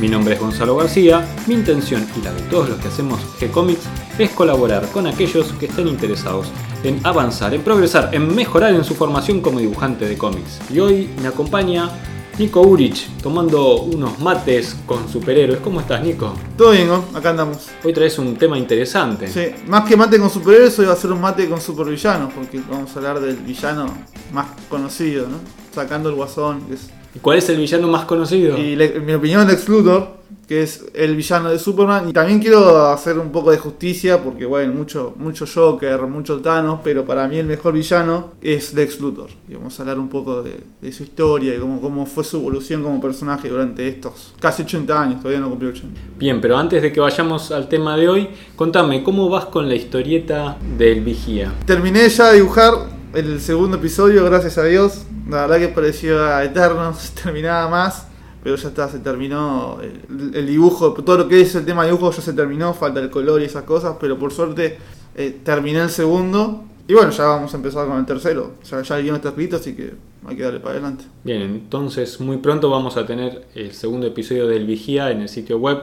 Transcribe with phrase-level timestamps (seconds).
[0.00, 3.82] Mi nombre es Gonzalo García, mi intención y la de todos los que hacemos G-Comics
[4.18, 6.46] es colaborar con aquellos que estén interesados
[6.82, 10.58] en avanzar, en progresar, en mejorar en su formación como dibujante de cómics.
[10.72, 11.90] Y hoy me acompaña
[12.38, 15.60] Nico Urich tomando unos mates con superhéroes.
[15.60, 16.32] ¿Cómo estás, Nico?
[16.56, 17.04] Todo bien, ¿no?
[17.12, 17.68] Acá andamos.
[17.84, 19.28] Hoy traes un tema interesante.
[19.28, 22.58] Sí, más que mate con superhéroes, hoy va a ser un mate con supervillanos, porque
[22.70, 23.84] vamos a hablar del villano
[24.32, 25.36] más conocido, ¿no?
[25.74, 28.56] Sacando el guasón, que es- ¿Y ¿Cuál es el villano más conocido?
[28.58, 32.08] Y le- en mi opinión, Lex Luthor, que es el villano de Superman.
[32.08, 36.80] Y también quiero hacer un poco de justicia, porque, bueno, mucho, mucho Joker, mucho Thanos,
[36.82, 39.30] pero para mí el mejor villano es Lex Luthor.
[39.48, 42.36] Y vamos a hablar un poco de, de su historia y cómo, cómo fue su
[42.38, 46.00] evolución como personaje durante estos casi 80 años, todavía no cumplió 80.
[46.18, 49.74] Bien, pero antes de que vayamos al tema de hoy, contame, ¿cómo vas con la
[49.76, 51.52] historieta del vigía?
[51.64, 55.04] Terminé ya de dibujar el segundo episodio, gracias a Dios.
[55.28, 58.06] La verdad que parecía eterno, se terminaba más.
[58.42, 62.10] Pero ya está, se terminó el, dibujo, todo lo que es el tema de dibujo
[62.10, 64.78] ya se terminó, falta el color y esas cosas, pero por suerte
[65.14, 66.64] eh, terminé el segundo.
[66.90, 68.54] Y bueno, ya vamos a empezar con el tercero.
[68.60, 69.92] O sea, ya el guion está escrito, así que
[70.26, 71.04] hay que darle para adelante.
[71.22, 75.58] Bien, entonces muy pronto vamos a tener el segundo episodio del vigía en el sitio
[75.58, 75.82] web.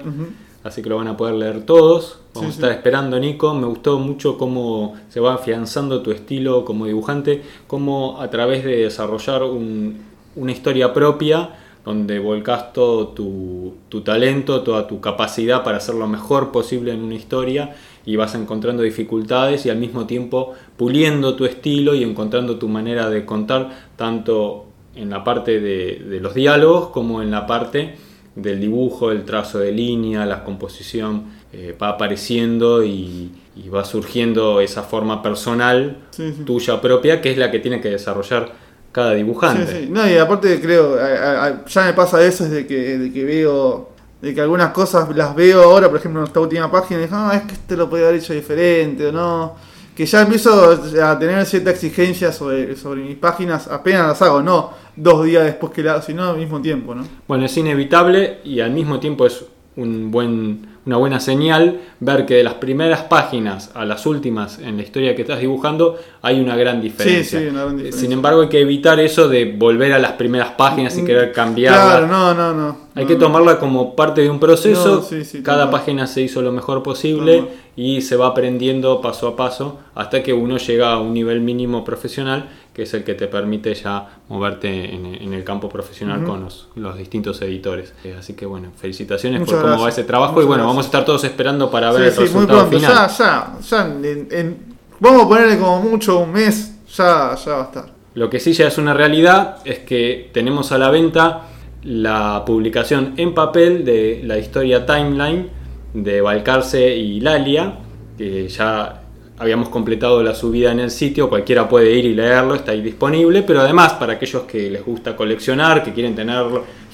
[0.66, 2.20] Así que lo van a poder leer todos.
[2.34, 2.76] Vamos Sí, a estar sí.
[2.76, 3.54] esperando, Nico.
[3.54, 8.76] Me gustó mucho cómo se va afianzando tu estilo como dibujante, cómo a través de
[8.80, 10.02] desarrollar un-
[10.36, 11.52] una historia propia,
[11.86, 17.02] donde volcas todo tu, tu talento, toda tu capacidad para hacer lo mejor posible en
[17.02, 22.58] una historia y vas encontrando dificultades y al mismo tiempo puliendo tu estilo y encontrando
[22.58, 27.46] tu manera de contar, tanto en la parte de, de los diálogos como en la
[27.46, 27.96] parte
[28.36, 34.62] del dibujo, el trazo de línea, la composición, eh, va apareciendo y, y va surgiendo
[34.62, 36.44] esa forma personal Sí, sí.
[36.46, 38.52] tuya propia, que es la que tiene que desarrollar
[38.92, 39.82] cada dibujante.
[39.84, 39.88] Sí.
[39.92, 43.24] No, y aparte creo, a- a- a- ya me pasa eso desde que, de que
[43.26, 43.90] veo,
[44.22, 47.16] de que algunas cosas las veo ahora, por ejemplo en esta última página, y digo,
[47.18, 49.56] ah, es que este lo podía haber hecho diferente o no.
[49.96, 54.72] Que ya empiezo a tener cierta exigencia sobre, sobre mis páginas, apenas las hago, no
[54.96, 57.04] dos días después que las hago, sino al mismo tiempo, ¿no?
[57.28, 59.46] Bueno, es inevitable y al mismo tiempo es
[59.76, 64.78] un buen, una buena señal ver que de las primeras páginas a las últimas en
[64.78, 67.40] la historia que estás dibujando hay una gran diferencia.
[67.40, 68.02] sí, una gran diferencia.
[68.02, 71.86] Sin embargo, hay que evitar eso de volver a las primeras páginas y querer cambiarlas.
[71.86, 72.78] Claro, no, no, no.
[72.96, 73.20] Hay no, que no.
[73.20, 74.96] tomarla como parte de un proceso.
[74.96, 77.44] No, sí, sí, Cada página se hizo lo mejor posible
[77.76, 81.84] y se va aprendiendo paso a paso hasta que uno llega a un nivel mínimo
[81.84, 86.42] profesional, que es el que te permite ya moverte en, en el campo profesional con
[86.44, 87.92] los, los distintos editores.
[88.04, 90.68] Eh, Así que bueno, felicitaciones Muchas por cómo va ese trabajo y bueno, gracias.
[90.68, 93.08] vamos a estar todos esperando para ver Sí, el sí, muy resultado pronto, final.
[93.10, 94.58] ya, ya, ya, en- en-
[95.00, 97.86] vamos a ponerle como mucho un mes, ya, ya va a estar.
[98.14, 101.48] Lo que sí ya es una realidad es que tenemos a la venta
[101.84, 105.50] la publicación en papel de la historia Timeline
[105.96, 107.80] de Balcarce y Lalia,
[108.18, 109.02] que ya
[109.40, 113.44] habíamos completado la subida en el sitio, cualquiera puede ir y leerlo, está ahí disponible,
[113.44, 116.46] pero además para aquellos que les gusta coleccionar, que quieren tener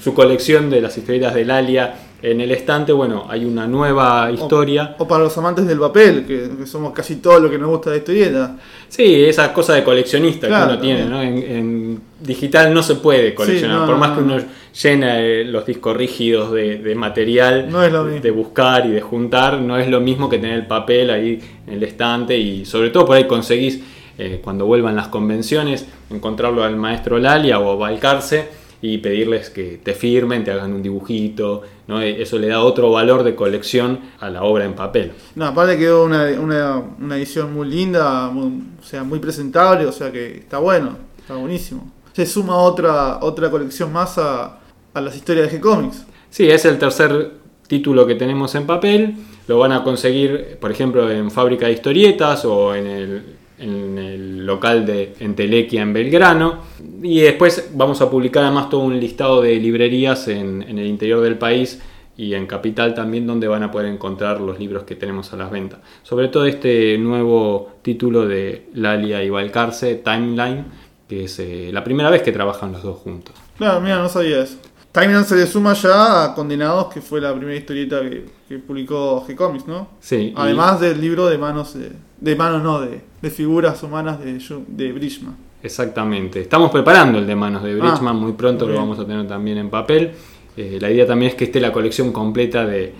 [0.02, 4.96] su colección de las historietas de Lalia en el estante, bueno, hay una nueva historia.
[4.98, 7.90] O para los amantes del papel, que, que somos casi todo lo que nos gusta
[7.90, 8.56] de historieta.
[8.88, 11.04] Sí, esa cosa de coleccionista Claro, que uno tiene.
[11.04, 11.20] ¿no?
[11.20, 14.34] En, en digital no se puede coleccionar, Sí, no, por más que no.
[14.34, 14.44] uno
[14.82, 18.20] llena eh, los discos rígidos de, de material, No es lo mismo.
[18.20, 21.74] de buscar y de juntar, no es lo mismo que tener el papel ahí en
[21.74, 23.80] el estante y sobre todo por ahí conseguís,
[24.18, 28.48] eh, cuando vuelvan las convenciones, encontrarlo al maestro Lalia o a Balcarce
[28.82, 32.02] y pedirles que te firmen, te hagan un dibujito, ¿no?
[32.02, 35.12] Eh, Eso le da otro valor de colección a la obra en papel.
[35.36, 39.92] No, aparte quedó una, una, una edición muy linda, muy- o sea, muy presentable, o
[39.92, 41.90] sea que está bueno, está buenísimo.
[42.14, 44.60] Se suma otra, otra colección más a,
[44.94, 46.06] a las historias de G-Comics.
[46.30, 47.32] Sí, es el tercer
[47.66, 49.16] título que tenemos en papel.
[49.48, 53.22] Lo van a conseguir, por ejemplo, en Fábrica de Historietas o en el,
[53.58, 56.60] en el local de Entelequia en Belgrano.
[57.02, 61.20] Y después vamos a publicar además todo un listado de librerías en, en el interior
[61.20, 61.82] del país
[62.16, 65.50] y en Capital también donde van a poder encontrar los libros que tenemos a las
[65.50, 65.80] ventas.
[66.04, 70.64] Sobre todo este nuevo título de Lalia y Balcarce, Timeline,
[71.08, 73.34] que es eh, la primera vez que trabajan los dos juntos.
[73.58, 74.56] Claro, mira, no sabía eso.
[74.92, 79.24] Timeline se le suma ya a Condenados, que fue la primera historieta que, que publicó
[79.26, 79.88] G-Comics, ¿no?
[80.00, 80.16] Sí.
[80.16, 81.90] y- Además del libro de manos, de,
[82.20, 85.36] de manos no, de, de figuras humanas de, de Bridgman.
[85.64, 86.40] Exactamente.
[86.40, 89.58] Estamos preparando el de manos de Bridgman, Ah, muy pronto lo vamos a tener también
[89.58, 90.12] en papel.
[90.56, 92.92] Eh, la idea también es que esté la colección completa de,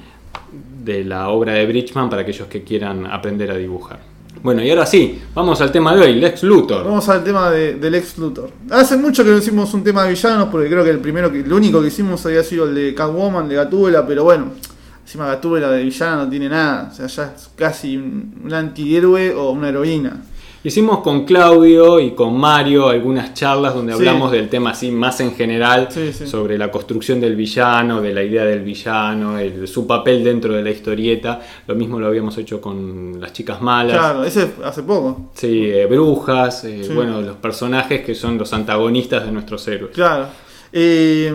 [0.82, 4.00] de la obra de Bridgman para aquellos que quieran aprender a dibujar.
[4.44, 6.84] Bueno, y ahora sí, vamos al tema de hoy, Lex Luthor.
[6.84, 8.50] Vamos al tema de, del ex Luthor.
[8.70, 11.40] Hace mucho que no hicimos un tema de villanos, porque creo que el primero que,
[11.40, 14.48] el único que hicimos había sido el de Catwoman, de Gatúbela, pero bueno,
[15.00, 16.90] encima Gatúbela de villana no tiene nada.
[16.92, 20.20] O sea, ya es casi un, un antihéroe o una heroína.
[20.66, 23.98] Hicimos con Claudio y con Mario algunas charlas donde Sí.
[23.98, 26.26] hablamos del tema así más en general Sí, sí.
[26.26, 30.62] sobre la construcción del villano, de la idea del villano, el- su papel dentro de
[30.62, 31.38] la historieta.
[31.66, 33.98] Lo mismo lo habíamos hecho con las chicas malas.
[33.98, 35.30] Claro, ese hace poco.
[35.34, 39.92] Sí, eh, brujas, eh, bueno, los personajes que son los antagonistas de nuestros héroes.
[39.94, 40.28] Claro.
[40.72, 41.30] Eh,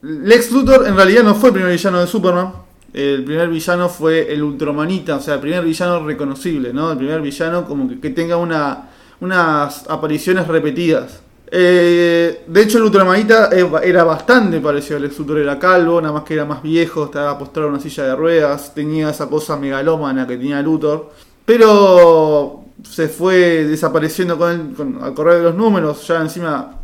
[0.00, 2.52] Lex Luthor en realidad no fue el primer villano de Superman.
[2.92, 6.90] El primer villano fue el Ultramanita, o sea, el primer villano reconocible, ¿no?
[6.92, 8.88] El primer villano como que, que tenga una,
[9.20, 11.20] unas apariciones repetidas.
[11.50, 16.12] Eh, de hecho, el Ultramanita eh, era bastante parecido al Lex Luthor, era calvo, nada
[16.12, 19.56] más que era más viejo, estaba postrado en una silla de ruedas, tenía esa cosa
[19.56, 21.10] megalómana que tenía Luthor.
[21.44, 26.74] Pero se fue desapareciendo con, el- con- al correr de los números, ya encima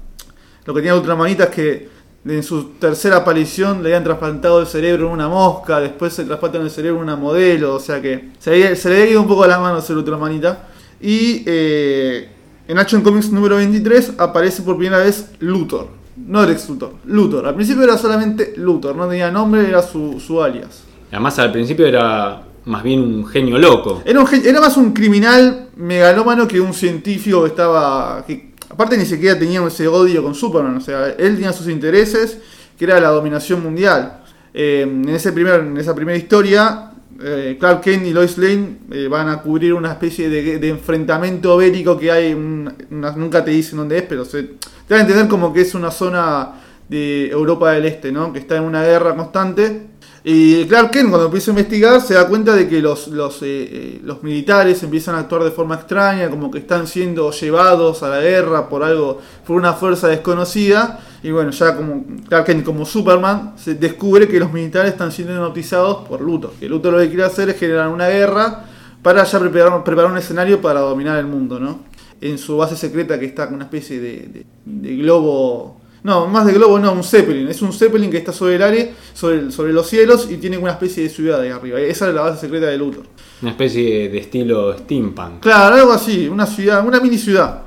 [0.64, 1.93] lo que tenía Ultramanita es que
[2.26, 6.62] en su tercera aparición le habían trasplantado el cerebro en una mosca, después se trasplantan
[6.62, 9.28] el cerebro en una modelo, o sea que se, había- se le había ido un
[9.28, 10.68] poco a las manos el Ultramanita.
[11.00, 12.28] Y eh,
[12.66, 17.46] en Action Comics número 23 aparece por primera vez Luthor, no Lex Luthor, Luthor.
[17.46, 20.82] Al principio era solamente Luthor, no tenía nombre, era su, su alias.
[21.10, 24.00] Además, al principio era más bien un genio loco.
[24.06, 28.24] Era, un gen- era más un criminal megalómano que un científico que estaba.
[28.26, 30.76] Que, aparte, ni siquiera tenía ese odio con Superman.
[30.76, 32.38] O sea, él tenía sus intereses,
[32.78, 34.20] que era la dominación mundial.
[34.52, 36.90] Eh, en, ese primer, en esa primera historia,
[37.22, 41.96] eh, Clark Kent y Lois Lane eh, van a cubrir una especie de, enfrentamiento bélico
[41.98, 42.34] que hay.
[42.34, 45.60] un- una- nunca te dicen dónde es, pero se, te dan a entender como que
[45.62, 46.52] es una zona
[46.88, 48.32] de Europa del Este, ¿no?
[48.32, 49.86] Que está en una guerra constante.
[50.26, 53.46] Y Clark Kent cuando empieza a investigar se da cuenta de que los, los, eh,
[53.46, 58.08] eh, los militares empiezan a actuar de forma extraña, como que están siendo llevados a
[58.08, 61.00] la guerra por algo, por una fuerza desconocida.
[61.22, 65.34] Y bueno, ya como Clark Kent como Superman se descubre que los militares están siendo
[65.34, 66.52] hipnotizados por Luthor.
[66.58, 68.64] Que Luthor lo que quiere hacer es generar una guerra
[69.02, 71.80] para ya preparar, preparar un escenario para dominar el mundo, ¿no?
[72.22, 76.46] En su base secreta que está con una especie de, de- de globo no, más
[76.46, 77.48] de globo no, un Zeppelin.
[77.48, 80.56] Es un Zeppelin que está sobre el área, sobre, el- sobre los cielos y tiene
[80.58, 81.80] una especie de ciudad ahí arriba.
[81.80, 83.04] Esa es la base secreta de Luthor.
[83.42, 85.40] Una especie de estilo steampunk.
[85.40, 87.62] Claro, algo así, una ciudad, una mini ciudad.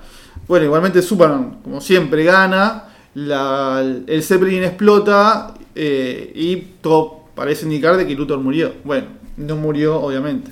[0.47, 2.85] Bueno, igualmente Superman, como siempre, gana.
[3.15, 8.71] la- el Zeppelin explota eh, y todo parece indicar de que Luthor murió.
[8.83, 9.07] Bueno,
[9.37, 10.51] no murió, obviamente.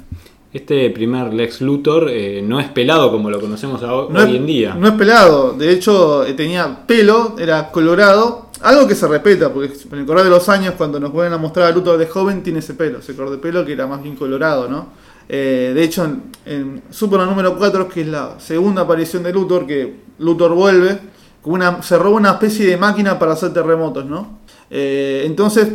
[0.55, 4.45] Este primer Lex Luthor eh, no es pelado como lo conocemos hoy No es, en
[4.45, 4.73] día.
[4.73, 9.73] No es pelado, de hecho eh, tenía pelo, era colorado, algo que se respeta, porque
[9.91, 12.41] en el correr de los años cuando nos vuelven a mostrar a Luthor de joven
[12.41, 14.93] tiene ese pelo, ese color de pelo que era más bien colorado, ¿no?
[15.27, 19.67] Eh, de hecho en, en Superman número 4, que es la segunda aparición de Luthor,
[19.67, 20.99] que Luthor vuelve,
[21.43, 24.39] una, se roba una especie de máquina para hacer terremotos, ¿no?
[24.69, 25.67] Eh, entonces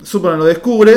[0.00, 0.94] Superman lo descubre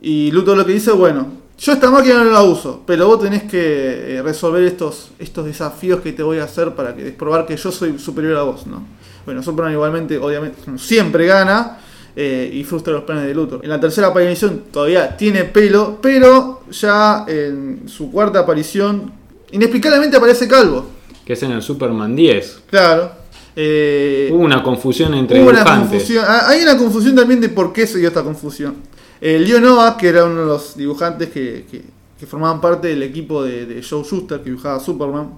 [0.00, 3.44] y Luthor lo que dice, bueno, yo esta máquina no la uso, pero vos tenés
[3.44, 7.56] que eh, resolver estos, estos desafíos que te voy a hacer para que probar que
[7.56, 8.84] yo soy superior a vos, ¿no?
[9.24, 11.78] Bueno, Superman igualmente, obviamente, siempre gana
[12.14, 13.60] eh, y frustra los planes de Luthor.
[13.62, 19.12] En la tercera aparición todavía tiene pelo, pero ya en su cuarta aparición,
[19.50, 20.86] inexplicablemente aparece calvo.
[21.24, 22.60] Que es en el Superman 10.
[22.70, 23.10] Claro.
[23.56, 25.90] Eh, Hubo una confusión entre Hubo una dibujantes.
[25.90, 26.24] confusión.
[26.28, 28.76] Ah, Hay una confusión también de por qué se dio esta confusión.
[29.20, 31.84] Eh, Leo Novak, que era uno de los dibujantes que, que-
[32.18, 35.32] que formaban parte del equipo de, de Joe Shuster, que dibujaba a Superman,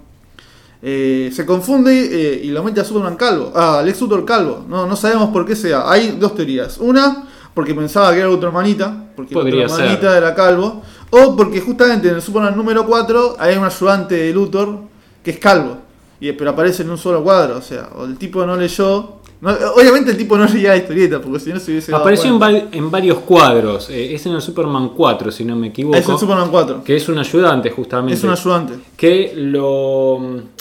[0.80, 3.52] eh, se confunde eh, y lo mete a Superman calvo.
[3.54, 4.64] Ah, Lex Luthor calvo.
[4.68, 5.90] No, no sabemos por qué sea.
[5.90, 6.78] Hay dos teorías.
[6.78, 10.23] Una, porque pensaba que era Ultramanita, porque Podría Ultramanita ser.
[10.23, 10.82] era calvo.
[11.11, 14.78] O porque justamente en el Superman número 4 hay un ayudante de Luthor
[15.25, 15.78] que es calvo.
[16.20, 17.56] Y, pero aparece en un solo cuadro.
[17.56, 19.17] O sea, o el tipo no leyó.
[19.40, 22.38] No- obviamente el tipo no leía la historieta, porque si no se hubiese Apareció en,
[22.38, 22.64] cuenta.
[22.66, 23.88] va- en varios cuadros.
[23.90, 25.97] eh, es en el Superman 4, si no me equivoco.
[25.97, 26.83] Es el Superman 4.
[26.85, 28.14] Que es un ayudante, justamente.
[28.14, 28.75] Es un ayudante.
[28.97, 30.18] que lo,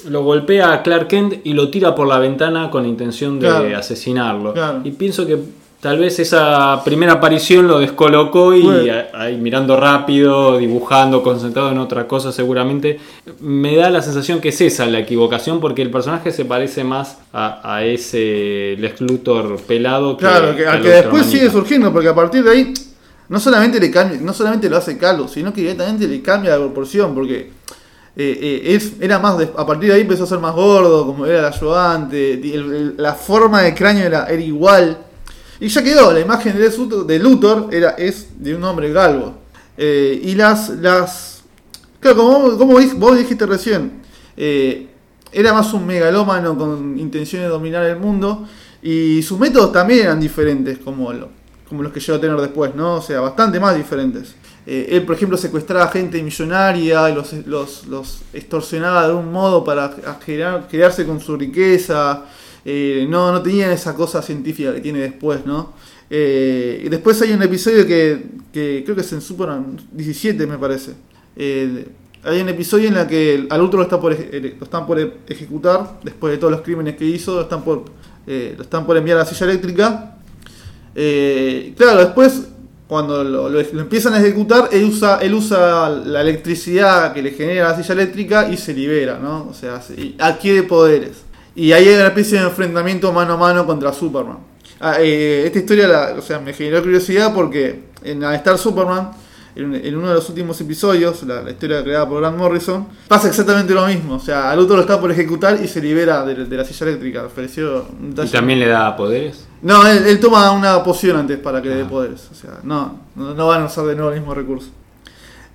[0.09, 3.77] lo golpea a Clark Kent y lo tira por la ventana con intención de Claro.
[3.77, 4.53] asesinarlo.
[4.53, 4.81] Claro.
[4.83, 5.37] Y pienso que
[5.79, 8.93] Tal vez esa primera aparición lo descolocó y Bueno.
[9.13, 12.99] ahí mirando rápido, dibujando, concentrado en otra cosa seguramente,
[13.41, 17.19] me da la sensación que es esa la equivocación porque el personaje se parece más
[17.31, 22.07] a, a ese Lex Luthor pelado que, Claro, que, al que después sigue surgiendo, porque
[22.09, 22.73] a partir de ahí
[23.29, 26.57] no solamente le cambia, no solamente lo hace calvo, sino que directamente le cambia la
[26.57, 27.51] proporción, porque
[28.15, 31.05] eh, eh, es, era más de- a partir de ahí empezó a ser más gordo,
[31.05, 32.43] como era el ayudante, el-
[32.73, 34.97] el- la forma de cráneo era, era igual.
[35.59, 36.69] Y ya quedó, la imagen de,
[37.05, 39.35] de Luthor era, es de un hombre galgo.
[39.77, 41.41] Eh, y las, las.
[41.99, 44.01] Claro, como, como vos dijiste recién,
[44.35, 44.87] eh,
[45.31, 48.47] era más un megalómano con intención de dominar el mundo.
[48.81, 51.29] Y sus métodos también eran diferentes, como, lo-
[51.67, 52.95] como los que llegó a tener después, ¿no?
[52.95, 54.35] O sea, bastante más diferentes.
[54.67, 59.91] Eh, él, por ejemplo, secuestraba gente millonaria, los, los, los extorsionaba de un modo para
[60.23, 62.25] quedar- quedarse con su riqueza.
[62.69, 65.71] Eh, no, no tenían esa cosa científica que tiene después, ¿no?
[66.09, 70.57] Eh, y después hay un episodio que, que creo que es en Superman 17, me
[70.57, 70.91] parece.
[71.37, 71.87] Eh,
[72.23, 76.01] hay un episodio en el que al otro lo, está por, lo están por ejecutar,
[76.03, 77.85] después de todos los crímenes que hizo, lo están por,
[78.27, 80.17] eh, lo están por enviar a la silla eléctrica.
[81.77, 82.47] Claro, después,
[82.87, 87.77] cuando lo, empiezan a ejecutar, él usa, él usa la electricidad que le genera la
[87.81, 89.47] silla eléctrica y se libera, ¿no?
[89.49, 91.26] O sea, se- adquiere poderes.
[91.57, 94.37] Y ahí hay una especie de enfrentamiento mano a mano contra Superman.
[94.79, 99.09] Ah, eh, esta historia la- o sea, me generó curiosidad porque en Star Superman,
[99.55, 103.27] en, en uno de los últimos episodios, la, la historia creada por Grant Morrison, pasa
[103.27, 104.13] exactamente lo mismo.
[104.15, 106.85] O sea, al otro lo está por ejecutar y se libera de, de la silla
[106.89, 107.23] eléctrica.
[107.23, 109.47] Me pareció un ¿Y también le da poderes?
[109.63, 111.89] No, él, él toma una poción antes para que le dé Ah.
[111.89, 112.29] poderes.
[112.31, 114.69] O sea, no, no, no van a usar de nuevo el mismo recurso.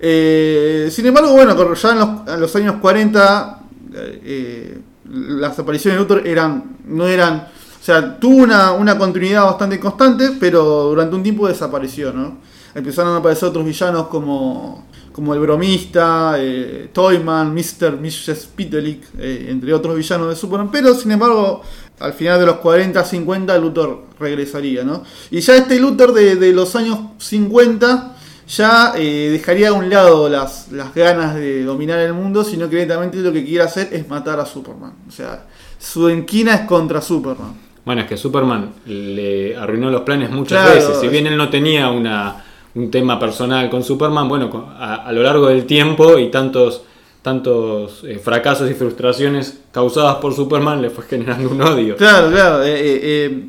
[0.01, 3.59] Eh, sin embargo, bueno, ya en los, en los años 40,
[3.95, 4.77] eh, eh,
[5.09, 7.47] las apariciones de Luthor eran, no eran,
[7.79, 12.37] o sea, tuvo una, una continuidad bastante constante, pero durante un tiempo desapareció, ¿no?
[12.75, 17.99] Empezaron a aparecer otros villanos como, como el bromista, eh, Toyman, Mr.
[18.01, 18.47] Mrs.
[18.55, 21.61] Pitelick, eh, entre otros villanos de Superman, pero sin embargo,
[21.99, 25.03] al final de los 40, 50, Luthor regresaría, ¿no?
[25.29, 28.12] Y ya este Luthor de, de los años 50
[28.57, 32.75] ya eh, dejaría a un lado las, las ganas de dominar el mundo, sino que
[32.77, 34.93] directamente lo que quiere hacer es matar a Superman.
[35.07, 35.45] O sea,
[35.79, 37.53] su enquina es contra Superman.
[37.85, 40.97] Bueno, es que Superman le arruinó los planes muchas Claro, veces.
[41.01, 42.43] Si bien él no tenía una,
[42.75, 46.83] un tema personal con Superman, bueno, a, a lo largo del tiempo y tantos,
[47.21, 51.97] tantos eh, fracasos y frustraciones causadas por Superman le fue generando un odio.
[51.97, 52.63] Claro, claro.
[52.63, 53.45] eh, eh,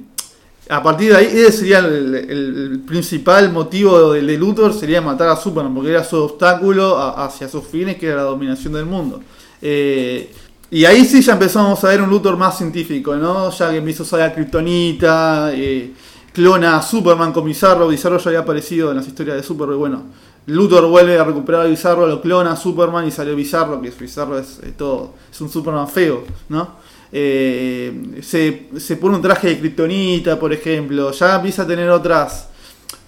[0.68, 5.74] a partir de ahí, ese sería el, principal motivo de, Luthor, sería matar a Superman,
[5.74, 9.20] porque era su obstáculo a- hacia sus fines, que era la dominación del mundo.
[9.60, 10.32] Eh,
[10.70, 13.50] y ahí sí ya empezamos a ver un Luthor más científico, ¿no?
[13.50, 15.92] Ya que empieza a usar la Kryptonita, eh,
[16.32, 20.02] clona a Superman con Bizarro, Bizarro ya había aparecido en las historias de Superman, bueno,
[20.46, 24.38] Luthor vuelve a recuperar a Bizarro, lo clona a Superman y salió Bizarro, que Bizarro
[24.38, 26.83] es, todo, es un Superman feo, ¿no?
[27.16, 32.48] Eh, se, se pone un traje de kriptonita, por ejemplo, ya empieza a tener otras,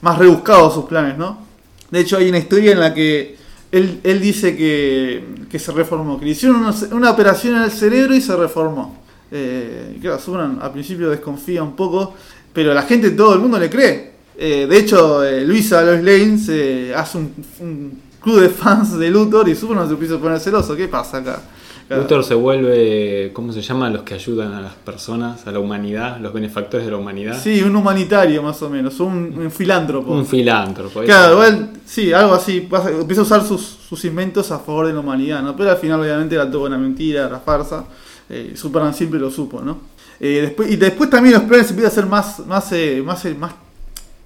[0.00, 1.44] más rebuscados sus planes, ¿no?
[1.90, 3.36] De hecho hay una historia en la que
[3.72, 7.70] él, él dice que, que se reformó, que le hicieron una, una operación en el
[7.72, 9.02] cerebro y se reformó.
[9.32, 12.14] Eh, claro, Superman al principio desconfía un poco,
[12.52, 14.12] pero la gente, todo el mundo le cree.
[14.38, 19.10] Eh, de hecho, eh, Luisa Lois Lane se hace un, un club de fans de
[19.10, 20.76] Luthor y Superman se empieza a poner celoso.
[20.76, 21.42] ¿Qué pasa acá?
[21.86, 22.02] Claro.
[22.02, 23.88] Luthor se vuelve, ¿cómo se llama?
[23.90, 27.40] Los que ayudan a las personas, a la humanidad, los benefactores de la humanidad.
[27.40, 30.12] Sí, un humanitario más o menos, un, un filántropo.
[30.12, 31.02] Un filántropo.
[31.02, 32.68] Claro, igual, sí, algo así.
[33.00, 35.54] empieza a usar sus, sus inventos a favor de la humanidad, ¿no?
[35.54, 37.84] Pero al final, obviamente, era todo una mentira, era farsa.
[38.28, 39.78] Eh, Superman siempre lo supo, ¿no?
[40.18, 43.34] Eh, después, y después también los planes empiezan a ser más, más, eh, más, eh,
[43.34, 43.52] más,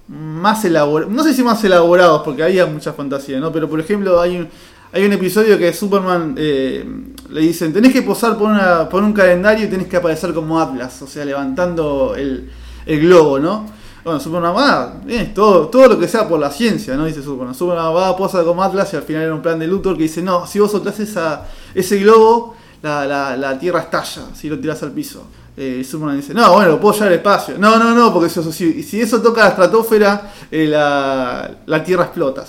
[0.07, 1.13] más elaborados.
[1.13, 3.51] No sé si más elaborados, porque había mucha fantasía, ¿no?
[3.51, 4.49] Pero por ejemplo, hay un,
[4.93, 6.85] hay un episodio que Superman eh,
[7.29, 10.59] le dicen: Tenés que posar por, una, por un calendario y tenés que aparecer como
[10.59, 12.49] Atlas, o sea, levantando el,
[12.85, 13.67] globo, ¿no?
[14.03, 17.05] Bueno, Superman va, bien, todo, todo lo que sea por la ciencia, ¿no?
[17.05, 17.55] Dice Superman.
[17.55, 20.21] Superman va, posa como Atlas y al final era un plan de Luthor que dice:
[20.21, 24.83] No, si vos soltás esa, ese globo, la, la, la Tierra estalla si lo tirás
[24.83, 25.25] al piso.
[25.57, 27.55] Eh, Superman dice, no, bueno, lo puedo llevar al espacio.
[27.57, 32.45] No, no, no, porque si, si, eso toca la estratosfera, eh, la, la Tierra explota.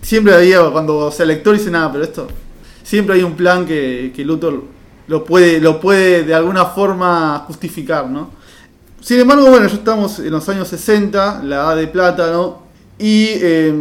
[0.00, 2.28] Siempre había, cuando o sea, lector dice, nada, pero esto,
[2.82, 4.62] siempre hay un plan que, que Luthor
[5.08, 8.30] lo puede, lo puede de alguna forma justificar, ¿no?
[9.00, 12.62] Sin embargo, bueno, ya estamos en los años 60, la edad de plata, ¿no?
[12.98, 13.74] Y eh,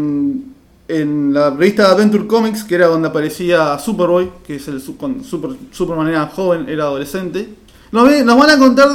[0.88, 5.52] en la revista Adventure Comics, que era donde aparecía Superboy, que es el cuando Super,
[5.72, 7.48] Superman era joven, era adolescente,
[7.92, 8.88] nos, van a contar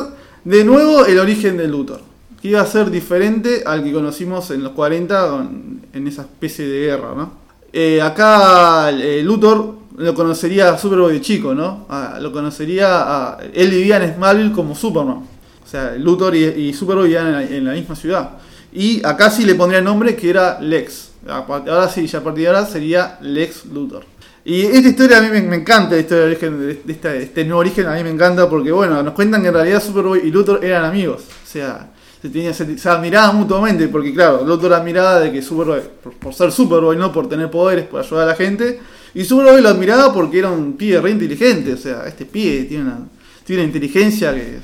[0.45, 2.01] de nuevo el origen de Luthor.
[2.41, 5.49] que iba a ser diferente al que conocimos en los 40
[5.93, 7.45] en esa especie de guerra, ¿no?
[7.77, 11.87] Eh, acá eh, Luthor lo conocería a Superboy de chico, ¿no?
[12.21, 15.17] lo conocería Él vivía en Smallville como Superman.
[15.65, 18.31] O sea, Luthor y, Superboy vivían en la, misma ciudad.
[18.73, 21.11] Y acá sí le pondría el nombre que era Lex.
[21.27, 24.05] Ahora sí, ya a partir de ahora sería Lex Luthor.
[24.45, 27.87] Y esta historia a mí me, encanta, esta historia de, origen, de, este nuevo origen
[27.87, 30.85] a mí me encanta porque, bueno, nos cuentan que en realidad Superboy y Luthor eran
[30.85, 31.23] amigos.
[31.43, 35.81] O sea, se, tenía, se, admiraban mutuamente porque, claro, Luthor admiraba de que Superboy,
[36.21, 38.81] por, ser Superboy, no por tener poderes, por ayudar a la gente,
[39.15, 41.73] y Superboy lo admiraba porque era un pibe re inteligente.
[41.73, 42.99] O sea, este pibe tiene una,
[43.47, 44.59] tiene una inteligencia que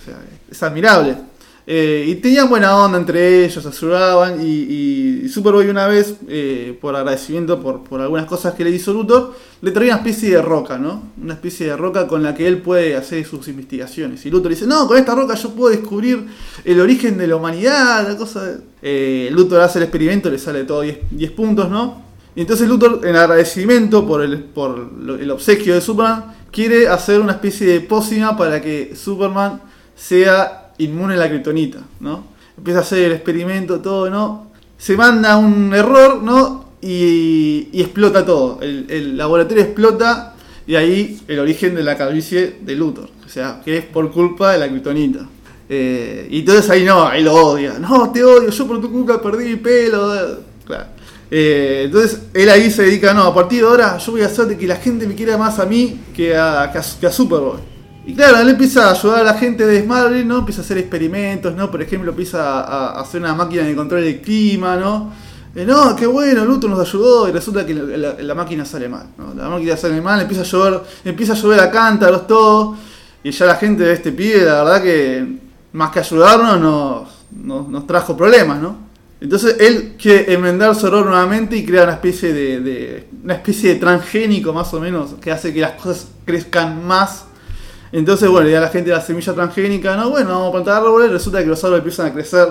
[0.50, 1.29] es admirable.
[1.72, 4.44] Eh, y tenían buena onda entre ellos, ayudaban.
[4.44, 9.36] Y, y Superboy una vez, eh, por agradecimiento por, algunas cosas que le hizo Luthor,
[9.62, 11.12] le traía una especie de roca, ¿no?
[11.22, 14.26] Una especie de roca con la que él puede hacer sus investigaciones.
[14.26, 16.26] Y Luthor dice, no, con esta roca yo puedo descubrir
[16.64, 18.58] el origen de la humanidad, la cosa...
[18.82, 22.02] Eh, Luthor hace el experimento, le sale todo 10, puntos, ¿no?
[22.34, 27.34] Y entonces Luthor, en agradecimiento por el, por el obsequio de Superman, quiere hacer una
[27.34, 29.60] especie de pócima para que Superman
[29.94, 32.24] sea inmune a la kriptonita, ¿no?
[32.56, 34.50] Empieza a hacer el experimento, todo, ¿no?
[34.76, 36.70] Se manda un error, ¿no?
[36.82, 38.60] Y, explota todo.
[38.60, 40.34] El, laboratorio explota
[40.66, 43.08] y ahí el origen de la calvicie de Luthor.
[43.24, 45.26] O sea, que es por culpa de la kriptonita.
[45.68, 47.78] Eh, y entonces ahí no, ahí lo odia.
[47.78, 50.40] No, te odio, yo por tu culpa perdí mi pelo.
[50.64, 50.86] Claro.
[51.30, 54.46] Eh, entonces él ahí se dedica, no, a partir de ahora yo voy a hacer
[54.46, 57.69] de que la gente me quiera más a mí que a, que a Superboy.
[58.06, 60.38] Y claro, él empieza a ayudar a la gente de Smallville, ¿no?
[60.38, 61.70] Empieza a hacer experimentos, ¿no?
[61.70, 65.12] Por ejemplo, empieza a, hacer una máquina de control del clima, ¿no?
[65.54, 69.34] Eh, no, qué bueno, Luthor nos ayudó y resulta que la, máquina sale mal, ¿no?
[69.34, 72.76] La máquina sale mal, empieza a llover, empieza a llover a cántaros, todo.
[73.22, 75.38] Y ya la gente de este pibe, la verdad que
[75.72, 78.90] más que ayudarnos, nos, trajo problemas, ¿no?
[79.20, 83.80] Entonces él quiere enmendar su error nuevamente y crea una especie de, una especie de
[83.80, 87.26] transgénico más o menos que hace que las cosas crezcan más
[87.92, 91.10] entonces, bueno, ya la gente de la semilla transgénica, no, bueno, vamos a plantar árboles,
[91.10, 92.48] resulta que los árboles empiezan a crecer,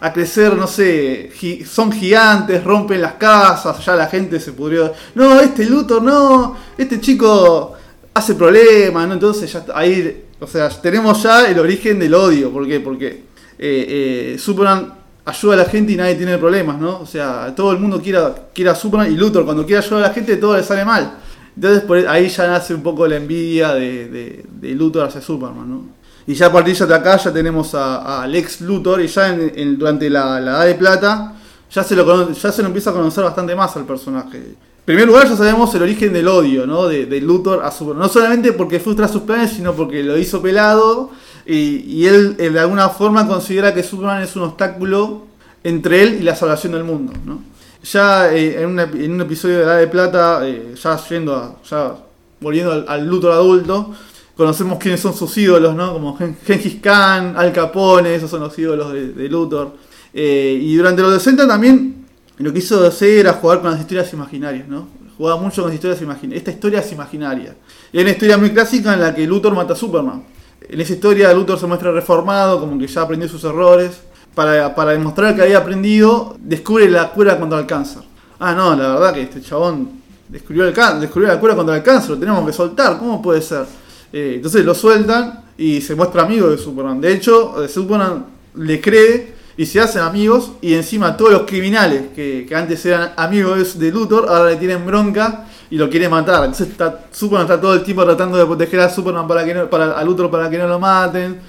[0.00, 1.30] a crecer, no sé,
[1.64, 4.92] son gigantes, rompen las casas, ya la gente se pudrió.
[5.14, 7.74] No, este Luthor, no, este chico
[8.12, 9.14] hace problemas, ¿no?
[9.14, 12.80] Entonces ya ahí, o sea, tenemos ya el origen del odio, ¿por qué?
[12.80, 14.92] Porque eh, eh, Superman
[15.24, 17.00] ayuda a la gente y nadie tiene problemas, ¿no?
[17.00, 18.20] O sea, todo el mundo quiere,
[18.52, 21.18] quiere a Superman y Luthor cuando quiere ayudar a la gente todo le sale mal.
[21.54, 25.84] Entonces por ahí ya nace un poco la envidia de, de, Luthor hacia Superman, ¿no?
[26.26, 30.08] Y ya a partir de acá ya tenemos a, Lex Luthor y ya en, durante
[30.08, 31.34] la, Edad de Plata
[31.70, 34.38] ya se, lo ya se lo empieza a conocer bastante más al personaje.
[34.38, 36.86] En primer lugar ya sabemos el origen del odio, ¿no?
[36.86, 38.02] De, Luthor a Superman.
[38.02, 41.10] No solamente porque frustra sus planes, sino porque lo hizo pelado
[41.44, 45.26] y él de alguna forma considera que Superman es un obstáculo
[45.64, 47.51] entre él y la salvación del mundo, ¿no?
[47.82, 51.96] Ya eh, en, un episodio de La de Plata, eh, ya yendo a, ya
[52.40, 53.92] volviendo al, Luthor adulto,
[54.36, 55.92] conocemos quiénes son sus ídolos, ¿no?
[55.92, 59.76] Como Gengis Khan, Al Capone, esos son los ídolos de, Luthor.
[60.14, 62.06] Eh, y durante los 60 también
[62.38, 64.88] lo que hizo hacer era jugar con las historias imaginarias, ¿no?
[65.16, 66.38] Jugaba mucho con las historias imaginarias.
[66.38, 67.56] Esta historia es imaginaria.
[67.92, 70.24] Y hay una historia muy clásica en la que Luthor mata a Superman.
[70.68, 74.02] En esa historia Luthor se muestra reformado, como que ya aprendió sus errores
[74.34, 78.02] para, demostrar que había aprendido, descubre la cura contra el cáncer.
[78.38, 82.10] Ah, no, la verdad que este chabón descubrió, el descubrió la cura contra el cáncer,
[82.10, 83.64] lo tenemos que soltar, ¿cómo puede ser?
[84.12, 87.00] Eh, entonces lo sueltan y se muestra amigo de Superman.
[87.00, 92.48] De hecho, Superman le cree y se hacen amigos y encima todos los criminales que,
[92.54, 96.44] antes eran amigos de Luthor ahora le tienen bronca y lo quieren matar.
[96.44, 99.70] Entonces está, Superman está todo el tiempo tratando de proteger a Superman para que no,
[99.70, 101.40] para, a Luthor para que no lo maten.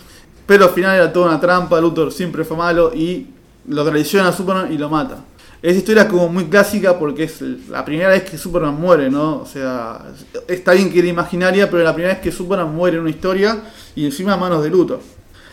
[0.45, 3.27] Pero al final era toda una trampa, Luthor siempre fue malo y
[3.67, 5.23] lo traiciona a Superman y lo mata.
[5.61, 9.37] Esa historia es como muy clásica porque es la primera vez que Superman muere, ¿no?
[9.37, 10.01] O sea,
[10.47, 13.61] está bien que era imaginaria, pero la primera vez que Superman muere en una historia
[13.95, 14.99] y encima a manos de Luthor.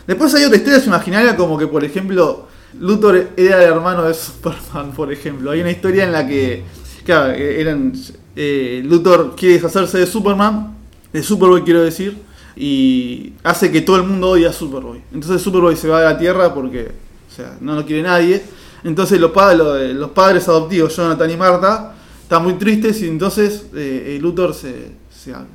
[0.05, 4.91] Después hay otras historias imaginarias como que, por ejemplo, Luthor era el hermano de Superman,
[4.91, 5.51] por ejemplo.
[5.51, 6.65] Hay una historia en la que,
[7.05, 7.93] claro, eran,
[8.35, 10.75] eh, Luthor quiere deshacerse de Superman,
[11.13, 12.17] de Superboy quiero decir,
[12.55, 15.01] y hace que todo el mundo odie a Superboy.
[15.13, 16.91] Entonces Superboy se va de la Tierra porque
[17.31, 18.41] o sea, no lo quiere nadie.
[18.83, 24.53] Entonces los, padres, los adoptivos, Jonathan y Marta, están muy tristes y entonces eh, Luthor
[24.53, 24.91] se,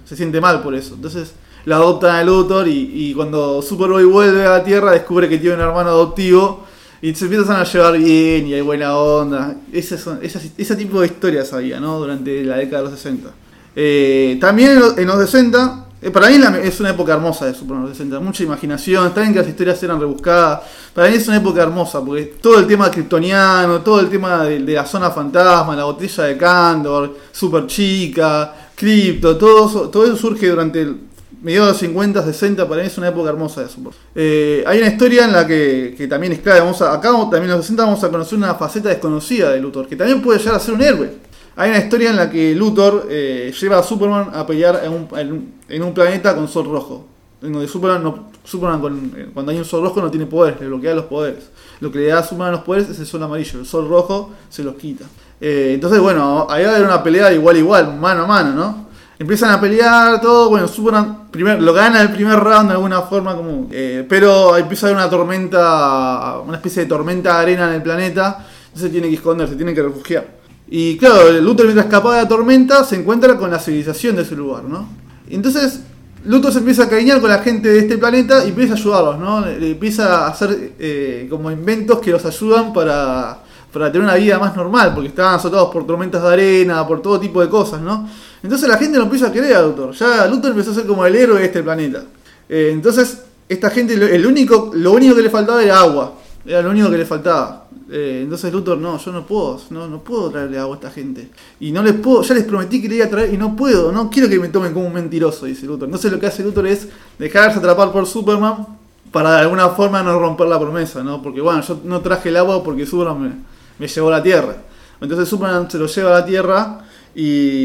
[0.05, 0.95] se, siente mal por eso.
[0.95, 1.33] Entonces
[1.65, 5.63] la adoptan a Luthor y, cuando Superboy vuelve a la Tierra descubre que tiene un
[5.63, 6.65] hermano adoptivo
[7.03, 9.57] y se empiezan a llevar bien y hay buena onda.
[9.73, 11.99] Ese, son, ese, tipo de historias había ¿no?
[11.99, 13.31] durante la década de los 60.
[13.75, 18.21] Eh, también en los 60 Eh, para mí es una época hermosa de los 60,
[18.21, 20.61] mucha imaginación, está que las historias eran rebuscadas,
[20.95, 24.61] para mí es una época hermosa, porque todo el tema kryptoniano, todo el tema de,
[24.61, 30.49] la zona fantasma, la botella de Candor, Super Chica, Crypto, todo eso, todo eso surge
[30.49, 31.07] durante el
[31.43, 34.01] mediados de los 50, 60, para mí es una época hermosa de Superman.
[34.15, 37.45] Eh, hay una historia en la que, que también es clave, vamos a, acá también
[37.45, 40.57] en los 60 vamos a conocer una faceta desconocida de Luthor, que también puede llegar
[40.57, 41.27] a ser un héroe.
[41.57, 45.53] Hay una historia en la que Luthor eh, lleva a Superman a pelear en un,
[45.69, 47.07] en un- planeta con sol rojo.
[47.43, 50.61] En donde Superman, no, Superman con- eh, cuando hay un sol rojo no tiene poderes,
[50.61, 51.51] le bloquea los poderes.
[51.81, 54.31] Lo que le da a Superman los poderes es el sol amarillo, el sol rojo
[54.51, 55.05] se los quita.
[55.41, 58.27] Eh, entonces, bueno, ahí va a haber una pelea de igual a igual, mano a
[58.27, 58.87] mano, ¿no?
[59.19, 63.35] Empiezan a pelear, todo, bueno, Superman primer, lo gana el primer round de alguna forma,
[63.35, 67.75] como, eh, pero empieza a haber una tormenta, una especie de tormenta de arena en
[67.77, 70.37] el planeta, entonces tiene que esconderse, tiene que refugiar.
[70.69, 74.35] Y claro, Luthor mientras escapaba de la tormenta se encuentra con la civilización de ese
[74.35, 74.89] lugar, ¿no?
[75.29, 75.81] Entonces
[76.25, 79.19] Luthor se empieza a cariñar con la gente de este planeta y empieza a ayudarlos,
[79.19, 79.47] ¿no?
[79.47, 83.39] Le, empieza a hacer eh, como inventos que los ayudan para,
[83.73, 87.21] para tener una vida más normal, porque estaban azotados por tormentas de arena, por todo
[87.21, 88.09] tipo de cosas, ¿no?
[88.43, 89.93] Entonces la gente lo empieza a querer a Luthor.
[89.93, 92.03] Ya Luthor empezó a ser como el héroe de este planeta.
[92.49, 96.15] Eh, entonces, esta gente, el único, lo único que le faltaba era agua.
[96.45, 97.66] Era lo único que le faltaba.
[97.89, 101.31] Eh, entonces Luthor, no, yo no puedo, no, no puedo traerle agua a esta gente.
[101.61, 103.93] Y no les puedo, ya les prometí que le iba a traer y no puedo,
[103.93, 105.87] no quiero que me tomen como un mentiroso, dice Luthor.
[105.87, 108.67] Entonces lo que hace Luthor es dejarse atrapar por Superman
[109.13, 111.23] para de alguna forma no romper la promesa, ¿no?
[111.23, 113.45] Porque bueno, yo no traje el agua porque Superman
[113.79, 114.57] me, llevó a la Tierra.
[115.01, 116.81] Entonces Superman se lo lleva a la Tierra
[117.15, 117.23] y,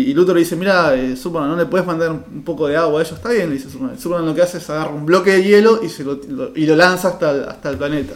[0.07, 2.99] y Luthor le dice, mira, eh, Superman, ¿no le puedes mandar un, poco de agua
[2.99, 3.17] a ellos?
[3.17, 3.99] Está bien, le dice Superman.
[3.99, 6.65] Superman lo que hace es agarrar un bloque de hielo y, se lo, lo- y
[6.67, 8.13] lo lanza hasta hasta el planeta.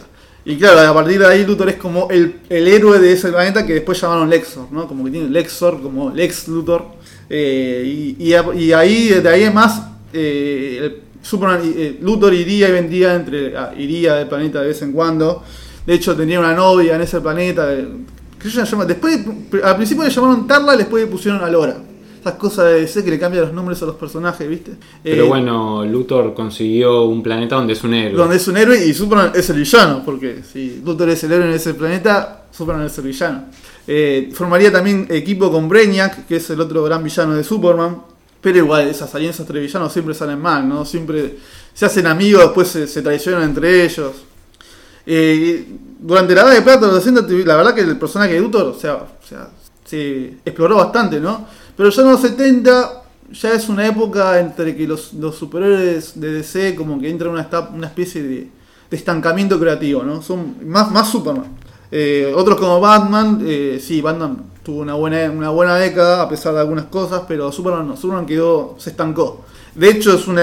[0.48, 3.66] Y claro, a partir de ahí Luthor es como el, el héroe de ese planeta
[3.66, 4.86] que después llamaron Lexor, ¿no?
[4.86, 6.84] Como que tiene Lexor, como Lex Luthor.
[7.28, 9.82] Eh, y, y, y ahí, de ahí en más,
[10.12, 11.02] eh, el
[11.76, 15.42] eh, Luthor iría y vendría entre, ah, iría del planeta de vez en cuando.
[15.84, 17.66] De hecho, tenía una novia en ese planeta.
[17.66, 19.20] después,
[19.64, 21.76] al principio le llamaron Tarla, después le pusieron Alora.
[22.26, 24.72] Esas cosas de DC que le cambian los nombres a los personajes, ¿viste?
[25.02, 28.16] Pero Eh, bueno, Luthor consiguió un planeta donde es un héroe.
[28.18, 31.46] donde es un héroe y Superman es el villano, porque si Luthor es el héroe
[31.46, 33.44] en ese planeta, Superman es el villano.
[33.86, 37.98] Eh, formaría también equipo con Brainiac, que es el otro gran villano de Superman,
[38.40, 40.84] pero igual esas alianzas entre villanos siempre salen mal, ¿no?
[40.84, 41.36] Siempre
[41.72, 44.10] se hacen amigos, después se, se traicionan entre ellos.
[45.06, 45.64] Eh,
[46.00, 48.40] durante la edad de plata de los 60, tuvi- la verdad que el personaje de
[48.40, 49.48] Luthor, o sea, o sea,
[49.84, 51.46] se exploró bastante, ¿no?
[51.76, 56.32] Pero ya en los 70 ya es una época entre que los, los superhéroes de
[56.32, 58.48] DC como que entran en una, una especie de,
[58.90, 60.22] estancamiento creativo, ¿no?
[60.22, 61.46] Son más, más Superman.
[61.90, 66.54] Eh, otros como Batman, eh, sí, Batman tuvo una buena, una buena década a pesar
[66.54, 69.44] de algunas cosas, pero Superman no, Superman quedó, se estancó.
[69.74, 70.42] De hecho, es una,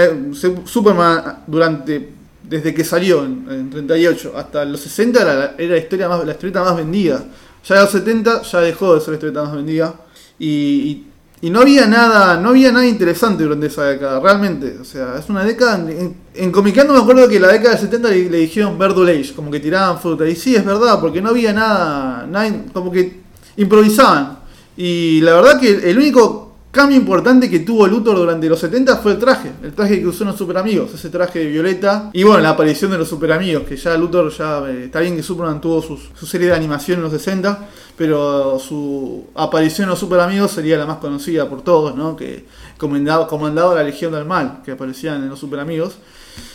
[0.66, 2.10] Superman durante,
[2.44, 6.34] desde que salió en, en 38 hasta los 60 era, era la historia más, la
[6.34, 7.24] historieta más vendida.
[7.66, 9.96] Ya en los 70 ya dejó de ser la historieta más vendida.
[10.38, 11.06] Y-
[11.44, 14.78] y no había nada, no había nada interesante durante esa década, realmente.
[14.80, 15.76] O sea, es una década.
[15.76, 19.34] En, en Comicando me acuerdo que la década del 70 le, le dijeron Verdule Age,
[19.36, 20.26] como que tiraban fruta.
[20.26, 23.20] Y sí, es verdad, porque no había nada, nada como que
[23.58, 24.40] improvisaban.
[24.78, 29.12] Y la verdad que el único cambio importante que tuvo Luthor durante los 70 fue
[29.14, 29.52] el traje.
[29.62, 32.10] El traje que usó en los Super Amigos, ese traje de violeta.
[32.14, 34.68] Y bueno, la aparición de los Super Amigos, que ya Luthor ya.
[34.70, 38.58] eh, está bien que Superman tuvo sus- su serie de animación en los 60, pero
[38.60, 42.16] su aparición en los Super Amigos sería la más conocida por todos, ¿no?
[42.16, 42.46] Que
[42.78, 45.94] comandaba, comandaba la Legión del Mal, que aparecían en los Super Amigos.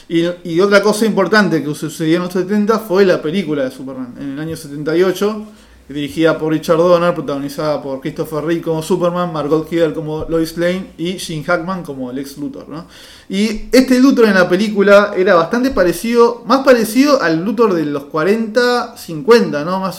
[0.09, 4.33] Y, otra cosa importante que sucedió en los 70 fue la película de Superman, en
[4.33, 5.45] el año 78,
[5.89, 10.93] dirigida por Richard Donner, protagonizada por Christopher Reeve como Superman, Margot Kidder como Lois Lane
[10.99, 12.69] y Gene Hackman como Lex Luthor.
[12.69, 12.87] ¿no?
[13.29, 18.05] Y este Luthor en la película era bastante parecido, más parecido al Luthor de los
[18.05, 19.91] 40, 50, ¿no?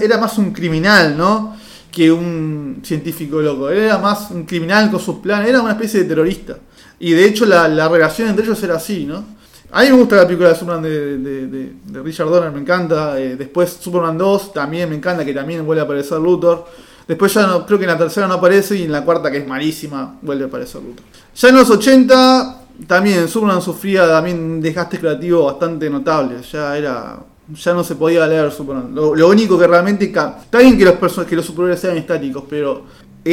[0.00, 1.56] Era más un criminal, ¿no?
[1.90, 3.70] que un científico loco.
[3.70, 6.58] Era más un criminal con sus planes, era una especie de terrorista.
[6.98, 9.37] Y de hecho la, la relación entre ellos era así, ¿no?
[9.70, 13.20] A mí me gusta la película de Superman de, de- Richard Donner, me encanta.
[13.20, 16.66] Eh, después Superman 2 también me encanta, que también vuelve a aparecer Luthor.
[17.06, 19.38] Después ya no, creo que en la tercera no aparece y en la cuarta, que
[19.38, 21.04] es malísima, vuelve a aparecer Luthor.
[21.34, 26.36] Ya en los 80 también Superman sufría también un desgaste creativo bastante notable.
[26.50, 27.18] Ya era
[27.54, 28.94] ya no se podía leer Superman.
[28.94, 30.04] Lo, único que realmente...
[30.04, 32.84] Está bien que los, que los superhéroes sean estáticos, pero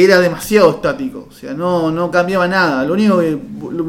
[0.04, 1.28] era demasiado estático.
[1.30, 2.84] O sea, no, no cambiaba nada.
[2.84, 3.38] Lo único que...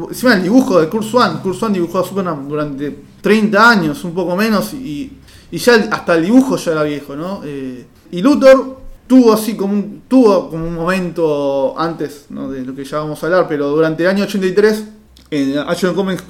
[0.08, 1.40] encima el dibujo de Kurt Swan.
[1.40, 5.12] Kurt Swan dibujó a Superman durante 30 años, un poco menos, y,
[5.50, 7.42] y ya hasta el dibujo ya era viejo, ¿no?
[7.44, 12.84] Eh, y Luthor tuvo así como un, tuvo como un momento antes de lo que
[12.84, 14.84] ya vamos a hablar, pero durante el año 83
[15.30, 16.22] En Action Comics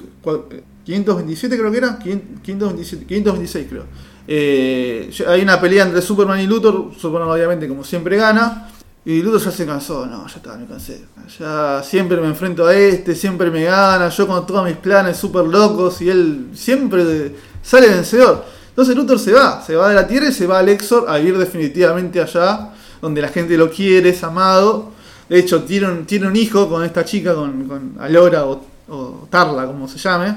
[0.85, 3.83] 527 creo que era, 527, 526 creo.
[4.27, 8.69] Eh, hay una pelea entre Superman y Luthor, Superman obviamente como siempre gana,
[9.05, 11.05] y Luthor ya se cansó, no, ya está, me cansé.
[11.39, 15.45] Ya siempre me enfrento a este, siempre me gana, yo con todos mis planes súper
[15.45, 18.45] locos y él siempre sale vencedor.
[18.69, 21.17] Entonces Luthor se va, se va de la Tierra y se va al Exor a
[21.17, 24.91] vivir definitivamente allá, donde la gente lo quiere, es amado.
[25.27, 29.65] De hecho, tiene un, tiene un hijo con esta chica, con, con Alora o Tarla,
[29.65, 30.35] como se llame.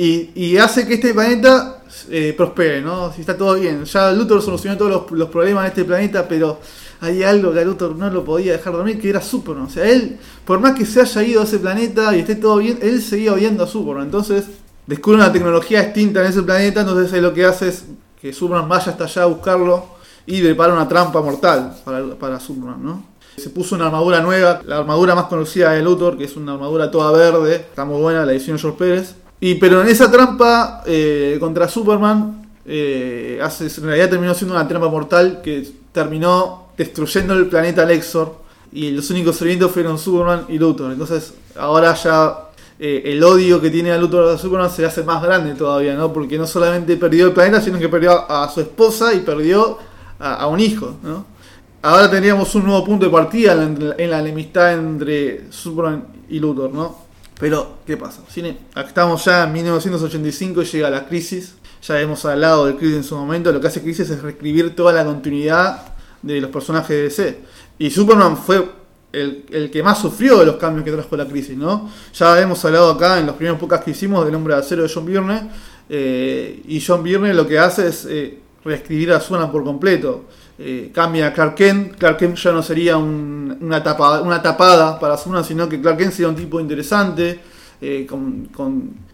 [0.00, 3.12] Y, hace que este planeta eh, prospere, ¿no?
[3.12, 3.84] Si está todo bien.
[3.84, 6.60] Ya Luthor solucionó todos los, problemas de este planeta, pero
[7.00, 9.66] hay algo que a Luthor no lo podía dejar dormir, que era Superman.
[9.66, 12.58] O sea, él, por más que se haya ido a ese planeta y esté todo
[12.58, 14.04] bien, él seguía oyendo a Superman.
[14.04, 14.44] Entonces,
[14.86, 17.84] descubre una tecnología extinta en ese planeta, entonces lo que hace es
[18.20, 19.84] que Superman vaya hasta allá a buscarlo
[20.26, 22.38] y prepara una trampa mortal para, para
[22.80, 23.04] ¿no?
[23.36, 26.88] Se puso una armadura nueva, la armadura más conocida de Luthor, que es una armadura
[26.88, 29.14] toda verde, está muy buena, la edición George Pérez.
[29.40, 34.66] Y, pero en esa trampa eh, contra Superman, eh, hace, en realidad terminó siendo una
[34.66, 38.36] trampa mortal que terminó destruyendo el planeta Lexor.
[38.72, 40.92] Y los únicos sobrevivientes fueron Superman y Luthor.
[40.92, 42.48] Entonces, ahora ya
[42.78, 46.12] eh, el odio que tiene a Luthor a Superman se hace más grande todavía, ¿no?
[46.12, 49.78] Porque no solamente perdió el planeta, sino que perdió a, su esposa y perdió
[50.18, 51.24] a, un hijo, ¿no?
[51.80, 56.72] Ahora tendríamos un nuevo punto de partida en, en la enemistad entre Superman y Luthor,
[56.72, 57.07] ¿no?
[57.38, 58.22] Pero, ¿qué pasa?
[58.76, 61.54] estamos ya en 1985 y llega la crisis.
[61.86, 63.52] Ya hemos hablado de crisis en su momento.
[63.52, 67.40] Lo que hace crisis es reescribir toda la continuidad de los personajes de DC.
[67.78, 68.68] Y Superman fue
[69.12, 71.90] el, que más sufrió de los cambios que trajo la crisis, ¿no?
[72.12, 74.90] Ya hemos hablado acá en los primeros pocas que hicimos del hombre de acero de
[74.92, 75.48] John Byrne.
[75.88, 80.24] Eh, y John Byrne lo que hace es eh, reescribir a Superman por completo.
[80.58, 81.96] Eh, cambia a Clark Kent.
[81.96, 86.12] Clark Kent ya no sería una, tapada, una tapada para Superman, sino que Clark Kent
[86.12, 87.40] sería un tipo interesante,
[87.80, 89.08] eh, con, con,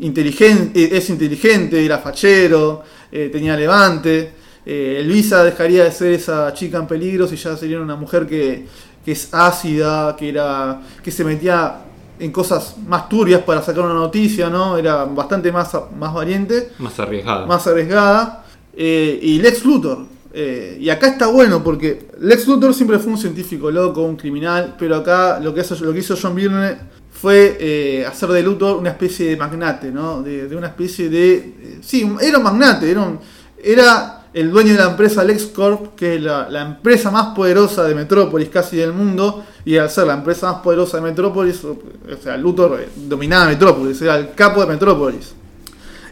[0.00, 4.32] inteligente, eh, es inteligente, era fachero, tenía levante.
[4.66, 8.66] Elvisa dejaría de ser esa chica en peligro y ya sería una mujer que,
[9.02, 11.84] que es ácida, que, era, que se metía
[12.18, 14.76] en cosas más turbias para sacar una noticia, ¿no?
[14.76, 16.72] Era bastante más, más valiente.
[16.78, 17.46] Más arriesgada.
[17.46, 18.44] Más arriesgada.
[18.80, 23.70] Y Lex Luthor, eh, y acá está bueno porque Lex Luthor siempre fue un científico
[23.70, 26.76] loco, un criminal, pero acá lo que hizo, lo que hizo John Byrne
[27.10, 30.22] fue eh, hacer de Luthor una especie de magnate, ¿no?
[30.22, 31.34] De, una especie de...
[31.34, 33.18] Eh, sí, era un magnate, era,
[33.60, 37.94] era el dueño de la empresa LexCorp, que es la, la, empresa más poderosa de
[37.94, 41.78] Metrópolis casi del mundo, y al ser la empresa más poderosa de Metrópolis, o
[42.22, 45.34] sea, Luthor dominaba Metrópolis, era el capo de Metrópolis.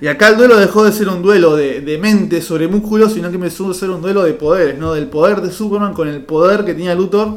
[0.00, 3.36] Y acá el duelo dejó de ser un duelo de, mente sobre músculos, sino que
[3.36, 4.92] empezó a ser un duelo de poderes, ¿no?
[4.92, 7.36] Del poder de Superman con el poder que tenía Luthor,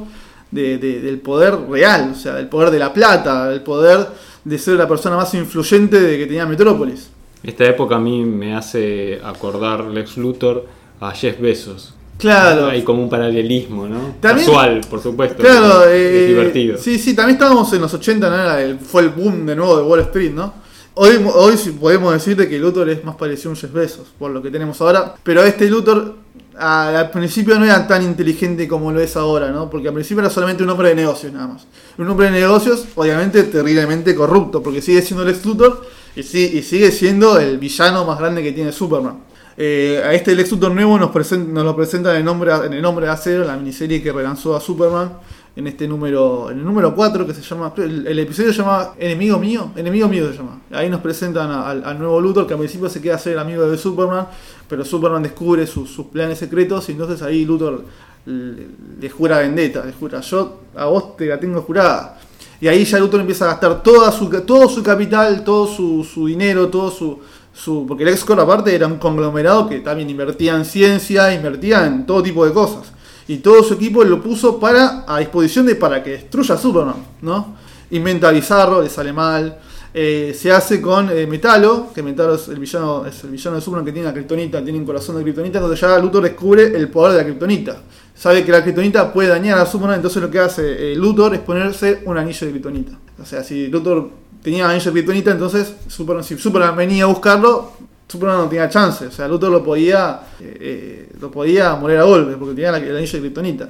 [0.51, 4.07] del poder real, o sea, del poder de la plata, del poder
[4.43, 7.09] de ser la persona más influyente de que tenía Metrópolis.
[7.43, 10.65] Esta época a mí me hace acordar Lex Luthor
[10.99, 11.93] a Jeff Bezos.
[12.17, 12.67] Claro.
[12.67, 14.15] Hay como un paralelismo, ¿no?
[14.19, 15.41] Casual, por supuesto.
[15.41, 16.75] Claro, es divertido.
[16.75, 18.79] Eh, sí, sí, también estábamos en los 80, ¿no?
[18.79, 20.53] fue el boom de nuevo de Wall Street, ¿no?
[21.01, 24.41] Hoy, hoy podemos decir que Luthor es más parecido a un Jeff Bezos, por lo
[24.41, 25.15] que tenemos ahora.
[25.23, 26.15] Pero este Luthor
[26.57, 29.69] al principio no era tan inteligente como lo es ahora, ¿no?
[29.69, 31.65] Porque al principio era solamente un hombre de negocios nada más.
[31.97, 36.91] Un hombre de negocios, obviamente, terriblemente corrupto, porque sigue siendo el ex Luthor y, sigue
[36.91, 39.19] siendo el villano más grande que tiene Superman.
[39.61, 42.81] Eh, a este Lex Luthor nuevo nos, nos lo presenta en el, nombre, en el
[42.81, 45.17] nombre de acero, la miniserie que relanzó a Superman
[45.53, 49.37] en este número, en el número 4 que se llama, el, episodio se llama Enemigo
[49.37, 50.61] Mío, Enemigo Mío se llama.
[50.71, 54.27] Ahí nos presentan al, nuevo Luthor que al principio se queda ser amigo de Superman,
[54.69, 57.83] pero Superman descubre sus, planes secretos y entonces ahí Luthor
[58.25, 62.17] le, jura vendetta, le jura, yo a vos te la tengo jurada.
[62.61, 66.69] Y ahí ya Luthor empieza a gastar toda su, todo su capital, todo su, dinero,
[66.69, 67.19] todo su,
[67.53, 67.85] su...
[67.87, 72.23] Porque el X-Corp aparte era un conglomerado que también invertía en ciencia, invertía en todo
[72.23, 72.93] tipo de cosas
[73.29, 76.95] y todo su equipo lo puso para a disposición de para que destruya a Superman,
[77.21, 77.55] ¿no?
[77.91, 79.55] Inventa Bizarro, le sale mal.
[79.93, 83.61] Eh, se hace con eh, Metalo, que Metalo es el villano, es el villano de
[83.61, 86.89] Superman que tiene la kriptonita, tiene un corazón de kriptonita, entonces ya Luthor descubre el
[86.89, 87.77] poder de la kriptonita.
[88.15, 91.41] Sabe que la kriptonita puede dañar a Superman, entonces lo que hace eh, Luthor es
[91.41, 92.97] ponerse un anillo de kriptonita.
[93.21, 94.09] O sea, si Luthor
[94.41, 97.73] tenía anillo de kriptonita, entonces Superman, si Superman venía a buscarlo,
[98.09, 99.07] Superman no tenía chance.
[99.07, 102.97] O sea, Luthor lo podía, eh, eh, lo podía morir a golpes porque tenía el
[102.97, 103.69] anillo de Kryptonita.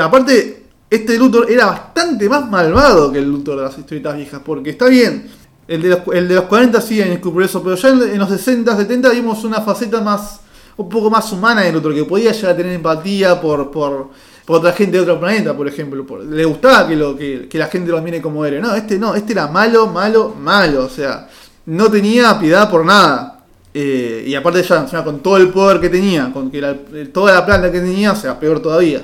[0.00, 4.40] aparte, este Luthor era bastante más malvado que el Luthor de las historietas viejas.
[4.44, 5.28] Porque está bien,
[5.66, 8.76] el de los, el de los 40 sí en eso, pero ya en, los 60,
[8.76, 10.40] 70 vimos una faceta más,
[10.76, 14.10] un poco más humana de Luthor, que podía llegar a tener empatía por, por,
[14.52, 16.04] otra gente de otro planeta, por ejemplo.
[16.28, 18.60] Le gustaba que, lo, que, que la gente lo mire como héroe.
[18.60, 20.84] No, este no, este era malo, malo, malo.
[20.84, 21.28] O sea,
[21.66, 23.44] no tenía piedad por nada.
[23.72, 26.76] Eh, y aparte ya encima con todo el poder que tenía, con que la-
[27.12, 29.00] toda la planta que tenía, o sea, peor todavía.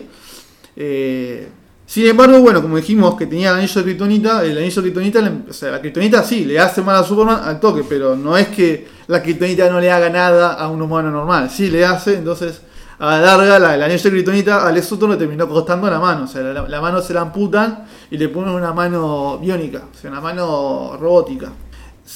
[0.75, 1.49] Eh,
[1.87, 5.33] sin embargo, bueno, como dijimos que tenía el anillo de Kryptonita, el anillo de Kryptonita,
[5.49, 8.49] o sea, la Kryptonita sí, le hace mal a Superman al toque, pero no es
[8.49, 12.61] que la Kryptonita no le haga nada a un humano normal, sí le hace, entonces
[12.99, 16.25] a la larga la, anillo de Kryptonita a Lex Luthor le terminó costando la mano,
[16.25, 20.11] o sea, la, mano se la amputan y le ponen una mano biónica, o sea,
[20.11, 21.53] una mano robótica.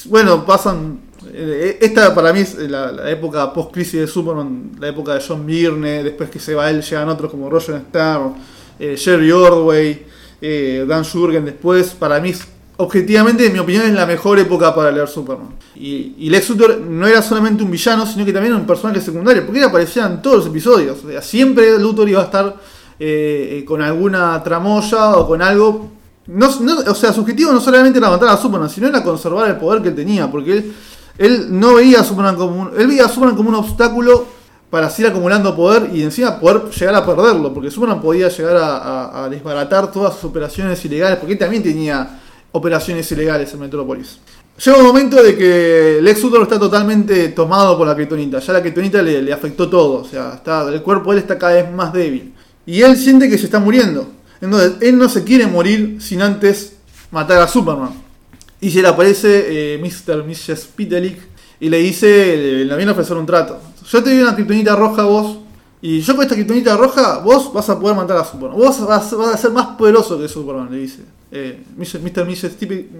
[0.05, 0.99] Bueno, pasan.
[1.31, 5.45] eh, Esta para mí es la, la época post-crisis de Superman, la época de John
[5.45, 8.31] Byrne, después que se va él, llegan otros como Roger Starr,
[8.79, 10.05] eh, Jerry Ordway,
[10.41, 11.89] eh, Dan Jurgen después.
[11.91, 12.47] Para mí, es-
[12.81, 15.49] objetivamente, en mi opinión, es la mejor época para leer Superman.
[15.75, 19.59] Y, Lex Luthor no era solamente un villano, sino que también un personaje secundario, porque
[19.59, 20.97] él aparecía en todos los episodios.
[21.03, 22.55] O sea, siempre Luthor iba a estar
[22.99, 25.89] eh, eh, con alguna tramoya o con algo
[26.87, 29.81] o sea, su objetivo no solamente era matar a Superman, sino era conservar el poder
[29.81, 30.73] que él tenía, porque él,
[31.17, 34.25] él no veía a Superman como un, él veía a Superman como un obstáculo
[34.69, 39.25] para seguir acumulando poder y encima poder llegar a perderlo, porque Superman podía llegar a-
[39.25, 42.20] a desbaratar todas sus operaciones ilegales, porque él también tenía
[42.51, 44.19] operaciones ilegales en Metrópolis.
[44.63, 48.61] Llega un momento de que Lex Luthor está totalmente tomado por la Kryptonita, ya la
[48.61, 51.91] Kryptonita le, afectó todo, o sea, está, el cuerpo de él está cada vez más
[51.93, 52.33] débil.
[52.65, 54.07] Y él siente que se está muriendo.
[54.39, 56.73] Entonces, él no se quiere morir sin antes
[57.09, 57.91] matar a Superman.
[58.59, 60.23] Y se le aparece eh, Mr.
[60.23, 60.67] Mrs.
[60.75, 61.17] Pitelic
[61.59, 63.59] y le dice, le, viene a ofrecer un trato.
[63.89, 65.37] Yo te doy una kriptonita roja a vos,
[65.81, 68.59] y yo con esta kriptonita roja, vos vas a poder matar a Superman.
[68.59, 70.99] Vos vas, vas a ser más poderoso que Superman, le dice.
[71.31, 72.01] Mr.
[72.01, 72.57] Mrs.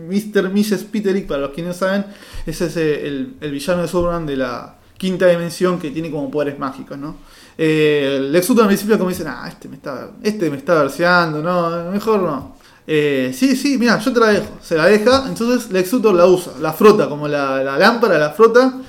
[0.10, 0.50] Mr.
[0.50, 0.84] Mrs.
[0.86, 2.06] Pitelic, para los que no saben,
[2.46, 6.30] ese es eh, el, el villano de Superman de la quinta dimensión que tiene como
[6.30, 7.16] poderes mágicos, ¿no?
[7.58, 11.42] Eh, Lex Luthor al principio como dice, ah, este me está, este me está verseando,
[11.42, 12.56] no, mejor no.
[12.86, 14.60] Eh, sí, sí, mira, yo te la dejo.
[14.62, 18.80] Se la deja, entonces Lex Luthor la usa, la frota, como la, lámpara, la frota,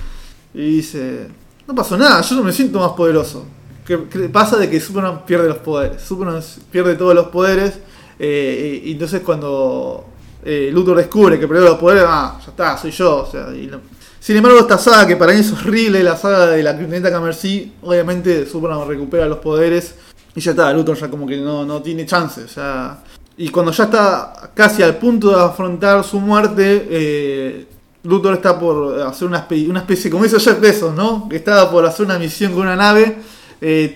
[0.53, 1.27] y dice,
[1.67, 3.45] no pasó nada, yo no me siento más poderoso.
[3.83, 6.01] ¿Qué, qué pasa de que Superman pierde los poderes?
[6.01, 7.79] Superman pierde todos los poderes,
[8.19, 10.05] eh, y, entonces cuando
[10.43, 13.29] eh, Luthor descubre que perdió los poderes, ah, ya está, soy yo.
[14.19, 17.73] Sin embargo, esta saga, que para mí es horrible, la saga de la Kryptonita Camercy,
[17.81, 19.95] obviamente Superman recupera los poderes
[20.35, 22.45] y ya está, Luthor ya como que no, no tiene chance.
[22.55, 23.03] Ya...
[23.35, 27.67] Y cuando ya está casi al punto de afrontar su muerte, eh,
[28.03, 31.27] Luthor está por hacer una una especie como hizo Jeff Bezos, ¿no?
[31.27, 33.17] Que estaba por hacer una misión con una nave,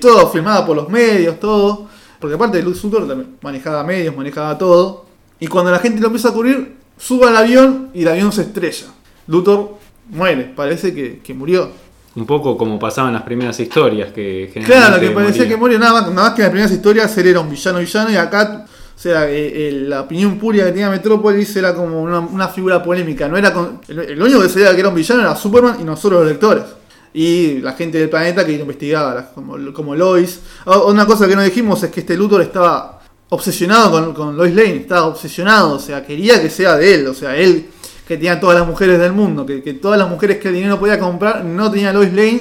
[0.01, 1.87] todo filmado por los medios, todo.
[2.19, 5.05] Porque aparte Luthor también manejaba medios, manejaba todo.
[5.39, 8.41] Y cuando la gente lo empieza a cubrir, sube al avión y el avión se
[8.41, 8.87] estrella.
[9.27, 9.75] Luthor
[10.09, 11.69] muere, parece que, que murió.
[12.15, 15.93] Un poco como pasaban las primeras historias que Claro, generalmente que parecía que murió nada
[16.01, 18.65] más, nada más que en las primeras historias él era un villano villano y acá,
[18.95, 22.81] o sea, eh, eh, la opinión pública que tenía Metrópolis era como una, una figura
[22.81, 23.27] polémica.
[23.27, 25.83] No era con- el, el único que sabía que era un villano era Superman y
[25.83, 26.63] nosotros los lectores.
[27.13, 30.39] Y la gente del planeta que investigaba, como, como Lois.
[30.65, 34.53] O- Una cosa que no dijimos es que este Luthor estaba obsesionado con, con Lois
[34.55, 37.65] Lane, estaba obsesionado, o sea, quería que sea de él, o sea, él
[38.07, 40.79] que tenía todas las mujeres del mundo, que, que todas las mujeres que el dinero
[40.79, 42.39] podía comprar, no tenía Lois Lane,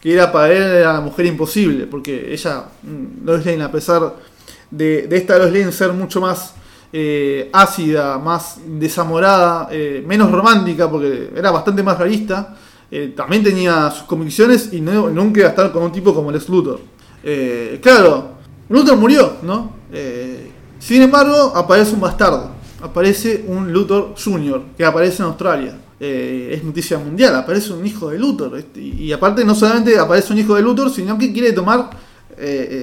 [0.00, 4.14] que era para él la mujer imposible, porque ella, mm, Lois Lane, a pesar
[4.70, 6.52] de, de esta Lois Lane ser mucho más
[6.92, 12.54] eh, ácida, más desamorada, eh, menos romántica, porque era bastante más realista,
[12.90, 16.48] eh, también tenía sus convicciones y nunca iba a estar con un tipo como Lex
[16.48, 16.80] Luthor.
[17.24, 18.30] Eh, claro,
[18.68, 19.72] Luthor murió, ¿no?
[19.92, 22.50] Eh, sin embargo, aparece un bastardo.
[22.82, 24.62] Aparece un Luthor Jr.
[24.76, 25.78] que aparece en Australia.
[25.98, 28.58] Es noticia mundial, aparece un hijo de Luthor.
[28.58, 31.88] este, y, aparte, no solamente aparece un hijo de Luthor, sino que quiere tomar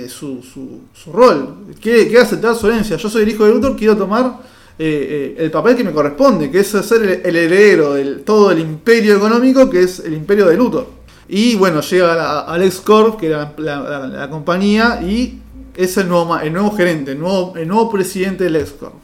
[0.09, 1.57] su, su- su rol.
[1.79, 2.97] Quiere, quiere aceptar su herencia.
[2.97, 4.39] Yo soy el hijo de Luthor, quiero tomar
[4.79, 8.59] eh, eh, el papel que me corresponde, que es ser el, heredero de todo el
[8.59, 10.87] imperio económico, que es el imperio de Luthor.
[11.27, 15.39] Y bueno, llega Alex Corp, que era la, compañía, y
[15.75, 18.95] es el nuevo, el nuevo gerente, el nuevo, el nuevo presidente de Corp.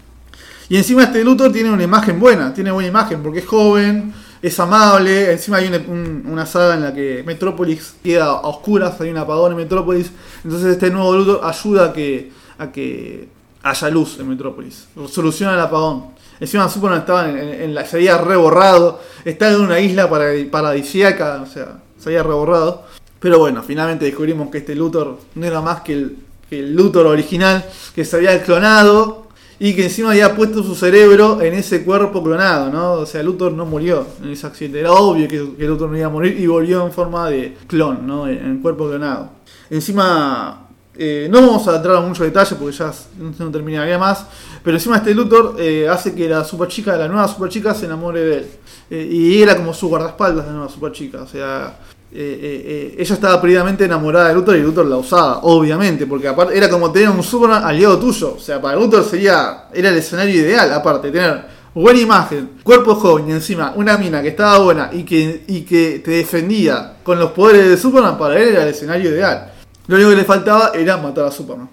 [0.70, 4.60] Y encima este Luthor tiene una imagen buena, tiene buena imagen porque es joven, es
[4.60, 5.32] amable.
[5.32, 9.18] Encima hay una, un- una saga en la que Metrópolis queda a oscuras, hay un
[9.18, 10.12] apagón en Metrópolis.
[10.44, 13.28] Entonces este nuevo Luthor ayuda que, a que
[13.72, 16.06] haya luz en Metrópolis, soluciona el apagón.
[16.40, 20.32] Encima Superman estaba en, en- en la, se había reborrado, estaba en una isla para-
[20.50, 22.84] paradisíaca, o sea, se había reborrado.
[23.20, 26.18] Pero bueno, finalmente descubrimos que este Luthor no era más que el,
[26.50, 29.28] que Luthor original, que se había clonado
[29.60, 32.94] y que encima había puesto su cerebro en ese cuerpo clonado, ¿no?
[32.94, 34.80] O sea, Luthor no murió en ese accidente.
[34.80, 38.08] Era obvio que, que Luthor no iba a morir y volvió en forma de clon,
[38.08, 38.26] ¿no?
[38.26, 39.32] En, en cuerpo clonado.
[39.70, 40.69] Encima,
[41.02, 44.26] eh, no vamos a entrar a mucho detalle porque ya no, terminaría más.
[44.62, 47.86] Pero encima este Luthor eh, hace que la super chica, la nueva super chica, se
[47.86, 48.48] enamore de él.
[48.90, 51.22] Eh, y era como su guardaespaldas, la nueva super chica.
[51.22, 51.80] O sea,
[52.12, 56.06] eh, ella estaba previamente enamorada de Luthor y Luthor la usaba, obviamente.
[56.06, 58.34] Porque aparte era como tener un Superman aliado tuyo.
[58.36, 63.30] O sea, para Luthor sería, era el escenario ideal, aparte, tener buena imagen, cuerpo joven
[63.30, 67.32] y encima una mina que estaba buena y que, y que te defendía con los
[67.32, 69.54] poderes de Superman, para él era el escenario ideal.
[69.90, 71.68] Lo único que le faltaba era matar a Superman.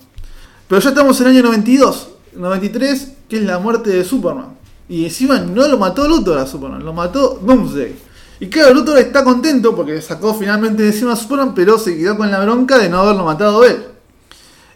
[0.66, 4.56] Pero ya estamos en el año 92, 93, que es la muerte de Superman.
[4.88, 7.94] Y encima no lo mató Luthor a Superman, lo mató Doomsday.
[8.40, 12.16] Y claro, Luthor está contento porque sacó finalmente de encima a Superman, pero se quedó
[12.16, 13.84] con la bronca de no haberlo matado él.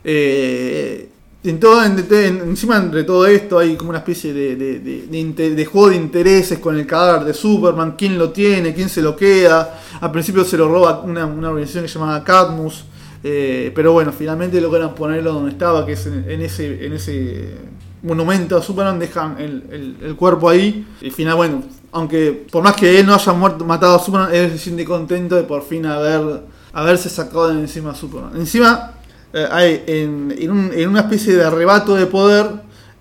[0.04, 1.08] Eh,
[1.42, 7.24] encima entre todo esto hay como una especie de, juego de intereses con el cadáver
[7.24, 9.80] de Superman, quién lo tiene, quién se lo queda.
[9.98, 12.84] Al principio se lo roba una, una organización que se llamaba Cadmus,
[13.22, 17.54] eh, pero bueno, finalmente logran ponerlo donde estaba, que es en, ese, en ese
[18.02, 20.86] monumento a Superman, dejan el, el- cuerpo ahí.
[21.00, 21.62] Y al final, bueno,
[21.92, 25.36] aunque por más que él no haya muerto, matado a Superman, él se siente contento
[25.36, 26.42] de por fin haber,
[26.72, 28.32] haberse sacado de encima a Superman.
[28.36, 28.92] Encima,
[29.32, 32.46] eh, hay, en, en una especie de arrebato de poder,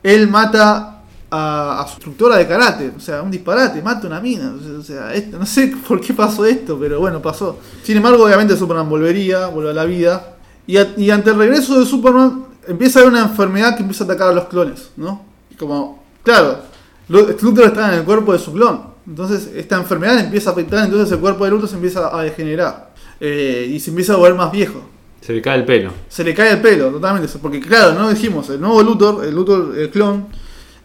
[0.03, 0.98] él mata
[1.31, 2.91] a, a su instructora de karate.
[2.95, 4.53] O sea, un disparate, mata una mina.
[4.79, 7.57] O sea, esto- no sé por qué pasó esto, pero bueno, pasó.
[7.83, 10.35] Sin embargo, obviamente Superman volvería, vuelve a la vida.
[10.67, 14.03] Y, a- y ante el regreso de Superman, empieza a haber una enfermedad que empieza
[14.03, 15.23] a atacar a los clones, ¿no?
[15.49, 16.59] Y como, claro,
[17.07, 18.89] Lu- Luthor está en el cuerpo de su clon.
[19.07, 22.93] Entonces, esta enfermedad empieza a afectar, entonces el cuerpo de Luthor se empieza a degenerar.
[23.19, 24.81] Eh, y se empieza a volver más viejo
[25.19, 25.91] Se le cae el pelo.
[26.07, 27.27] se le cae el pelo totalmente.
[27.41, 30.27] Porque claro, no dijimos, el nuevo Luthor, el Luthor, el clon,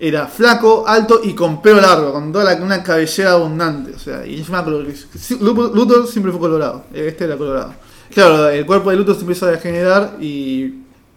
[0.06, 3.92] era flaco, alto y con pelo largo, con toda la- una cabellera abundante.
[3.94, 7.74] O sea, y encima Luthor siempre fue colorado, este era colorado.
[8.12, 10.64] Claro, el cuerpo de Luthor se empieza a degenerar y,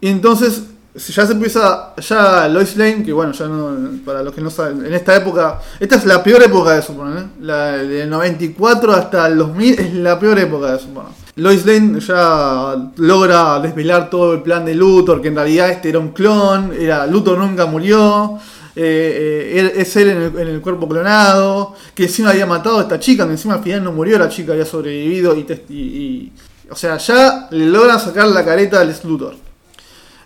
[0.00, 0.62] y entonces
[0.94, 3.70] ya se empieza, ya Lois Lane, que bueno, ya no,
[4.04, 7.18] para los que no saben, en esta época, esta es la peor época de Superman,
[7.18, 7.26] ¿eh?
[7.42, 11.12] la del 94 hasta el 2000 es la peor época de Superman.
[11.36, 16.00] Lois Lane ya logra desvelar todo el plan de Luthor, que en realidad este era
[16.00, 18.36] un clon, era Luthor nunca murió,
[18.80, 23.26] eh, eh, es él en el, cuerpo clonado, que encima había matado a esta chica,
[23.26, 26.32] que encima al final no murió la chica, había sobrevivido y,
[26.70, 29.34] o sea, ya le logran sacar la careta al Lex Luthor.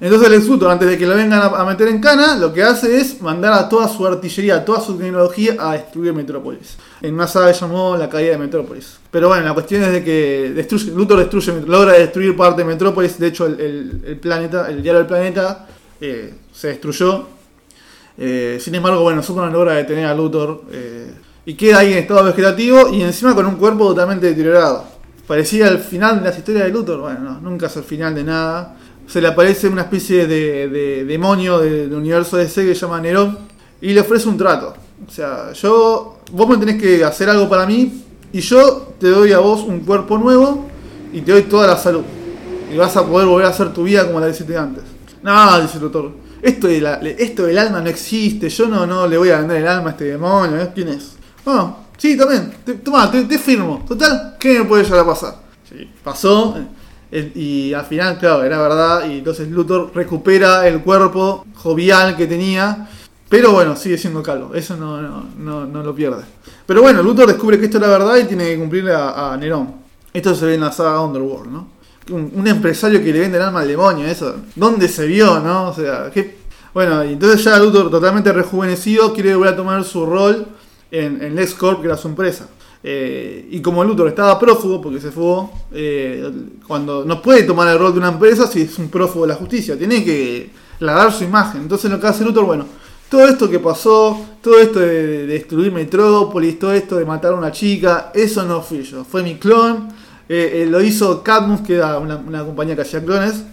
[0.01, 2.63] Entonces el Lex Luthor, antes de que lo vengan a, meter en cana, lo que
[2.63, 6.77] hace es mandar a toda su artillería, a toda su tecnología a destruir Metrópolis.
[7.01, 8.99] En una saga llamó La caída de Metrópolis.
[9.11, 13.19] Pero bueno, la cuestión es de que destruye, Luthor destruye, logra destruir parte de Metrópolis.
[13.19, 15.67] De hecho, el planeta, el diario del planeta,
[16.03, 17.29] eh, se destruyó.
[18.19, 20.63] Eh, sin embargo, bueno, Superman logra detener a Luthor.
[20.73, 21.13] eh,
[21.45, 24.85] y queda ahí en estado vegetativo y encima con un cuerpo totalmente deteriorado.
[25.27, 27.01] Parecía el final de las historias de Luthor.
[27.01, 28.77] Bueno, no, nunca es el final de nada.
[29.09, 33.01] Se le aparece una especie de, de demonio de- del universo DC que se llama
[33.01, 33.39] Nerón
[33.81, 34.73] y le ofrece un trato.
[35.07, 39.33] O sea, yo, vos me tenés que hacer algo para mí y yo te doy
[39.33, 40.67] a vos un cuerpo nuevo
[41.13, 42.05] y te doy toda la salud.
[42.73, 44.85] Y vas a poder volver a hacer tu vida como la hiciste antes.
[45.25, 46.13] No, dice el doctor.
[46.43, 48.49] Esto, esto del alma no existe.
[48.49, 50.61] Yo no, no le voy a vender el alma a este demonio.
[50.61, 50.71] ¿eh?
[50.75, 51.13] ¿Quién es?
[51.47, 52.53] Ah, sí, también.
[52.85, 53.85] Toma, te, firmo.
[53.87, 55.37] Total, ¿qué me puede llegar a pasar?
[55.69, 56.57] Sí, pasó.
[57.13, 59.09] eh, Y al final, claro, era verdad.
[59.09, 62.89] Y entonces Luthor recupera el cuerpo jovial que tenía.
[63.29, 64.55] Pero bueno, sigue siendo calvo.
[64.55, 66.23] Eso no, no, no, no lo pierde.
[66.67, 69.37] Pero bueno, Luthor descubre que esto es la verdad y tiene que cumplirle a, a
[69.37, 69.75] Nerón.
[70.13, 71.69] Esto se ve en la saga Underworld, ¿no?
[72.11, 74.37] Un, empresario que le vende el alma al demonio, eso.
[74.57, 75.69] ¿Dónde se vio, no?
[75.69, 76.39] O sea, ¿qué?
[76.75, 80.47] Bueno, y entonces ya Luthor, totalmente rejuvenecido, quiere volver a tomar su rol
[80.91, 82.49] en, en LexCorp, que era su empresa.
[82.85, 86.29] Eh, y como Luthor estaba prófugo, porque se fugó, eh,
[86.67, 89.39] cuando no puede tomar el rol de una empresa si es un prófugo de la
[89.39, 90.51] justicia, tiene que
[90.81, 91.63] lavar su imagen.
[91.63, 92.67] Entonces lo que hace Luthor, bueno,
[93.09, 97.37] todo esto que pasó, todo esto de, de destruir Metrópolis, todo esto de matar a
[97.37, 99.89] una chica, eso no fui yo, fue mi clon.
[100.35, 103.45] Eh, eh, lo hizo Cadmus, que era una, compañía que hacía clones.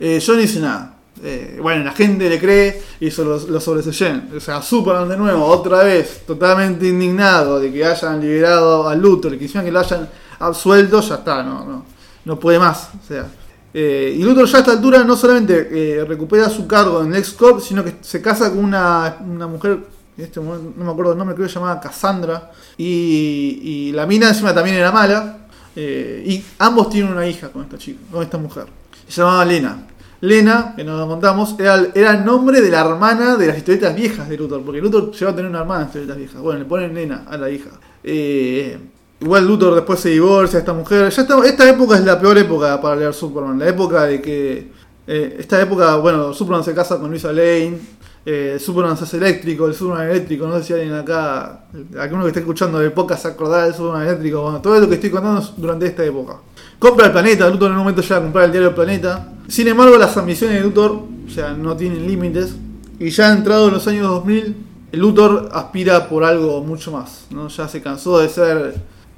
[0.00, 0.96] Eh, yo no hice nada.
[1.22, 4.30] Eh, bueno, la gente le cree y eso lo, lo sobreseyen.
[4.36, 9.38] O sea, Superman de nuevo, otra vez, totalmente indignado de que hayan liberado a Luthor,
[9.38, 10.08] que encima que lo hayan
[10.40, 11.84] absuelto, ya está, no, no,
[12.24, 12.90] no puede más.
[13.00, 13.28] O sea,
[13.72, 17.98] y Luthor ya a esta altura no solamente recupera su cargo en LexCorp, sino que
[18.00, 19.86] se casa con una, una mujer,
[20.18, 24.52] este no me acuerdo el nombre, creo que se llamaba Cassandra, y la mina encima
[24.52, 25.41] también era mala,
[25.76, 28.66] eh, y ambos tienen una hija con esta chica, con esta mujer.
[29.08, 29.86] Se llamaba Lena.
[30.20, 34.28] Lena, que nos lo contamos, era, el- nombre de la hermana de las historietas viejas
[34.28, 36.40] de Luthor, porque Luthor llegó a tener una hermana en historietas viejas.
[36.40, 37.70] Bueno, le ponen Lena a la hija.
[38.04, 38.78] Eh,
[39.20, 41.10] igual Luthor después se divorcia esta mujer.
[41.10, 44.82] Ya está- esta época es la peor época para leer Superman, la época de que
[45.04, 47.76] Eh, esta época, bueno, Superman se casa con Luisa Lane,
[48.24, 51.64] eh, Superman se eléctrico, el Superman eléctrico, no sé si alguien acá,
[51.98, 54.94] alguno que esté escuchando de época se acordará del Superman eléctrico, bueno, todo lo que
[54.94, 56.36] estoy contando es durante esta época.
[56.78, 59.28] Compra el planeta, Luthor en un momento llega a comprar el diario planeta.
[59.46, 62.56] Sin embargo, las ambiciones de Luthor, o sea, no tienen límites.
[62.98, 64.56] Y ya entrado en los años 2000,
[64.92, 67.26] el Luthor aspira por algo mucho más.
[67.30, 67.48] ¿no?
[67.48, 68.74] Ya se cansó de ser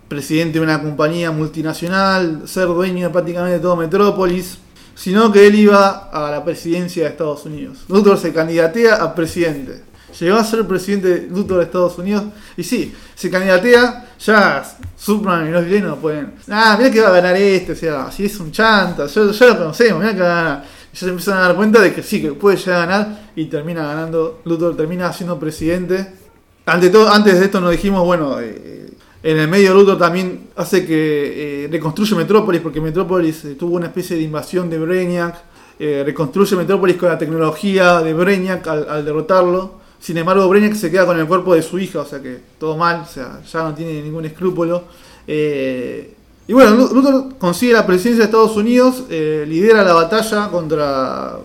[0.08, 4.58] presidente de una compañía multinacional, ser dueño de prácticamente todo Metrópolis,
[4.94, 7.84] sino que él iba a la presidencia de Estados Unidos.
[7.88, 9.82] Luthor se candidatea a presidente.
[10.18, 12.24] Llegó a ser presidente Luthor de Estados Unidos.
[12.56, 14.64] Y sí, se candidatea, ya
[14.96, 16.34] Superman y los villanos no pueden.
[16.48, 19.58] Ah, mira que va a ganar este, o sea, si es un chanta, ya, lo
[19.58, 20.64] conocemos, mira que va a ganar.
[20.92, 23.30] Y ya se empiezan a dar cuenta de que sí, que puede llegar a ganar
[23.34, 24.40] y termina ganando.
[24.44, 26.14] Luthor termina siendo presidente.
[26.66, 28.83] Ante todo, antes de esto nos dijimos, bueno, eh,
[29.24, 33.86] en el medio Luthor también hace que eh, reconstruye Metrópolis, porque Metrópolis eh, tuvo una
[33.86, 35.34] especie de invasión de Brainiac.
[35.78, 39.80] Eh, reconstruye Metrópolis con la tecnología de Brainiac al, derrotarlo.
[39.98, 42.76] Sin embargo, Brainiac se queda con el cuerpo de su hija, o sea que todo
[42.76, 44.84] mal, o sea, ya no tiene ningún escrúpulo.
[45.26, 46.14] Eh,
[46.46, 51.38] y bueno, Lu- Luthor consigue la presidencia de Estados Unidos, lidera la batalla contra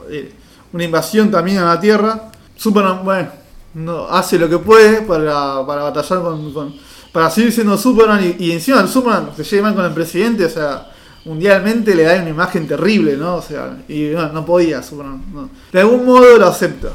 [0.73, 2.31] una invasión también a la Tierra.
[2.57, 3.29] Superman, bueno,
[3.75, 8.81] no, hace lo que puede para, para batallar con- para seguir siendo Superman y, encima
[8.81, 10.91] el Superman se lleva con el presidente, o sea,
[11.25, 13.35] mundialmente le da una imagen terrible, ¿no?
[13.37, 15.23] O sea, y no, no podía Superman.
[15.33, 15.49] no.
[15.71, 16.89] De algún modo lo acepta.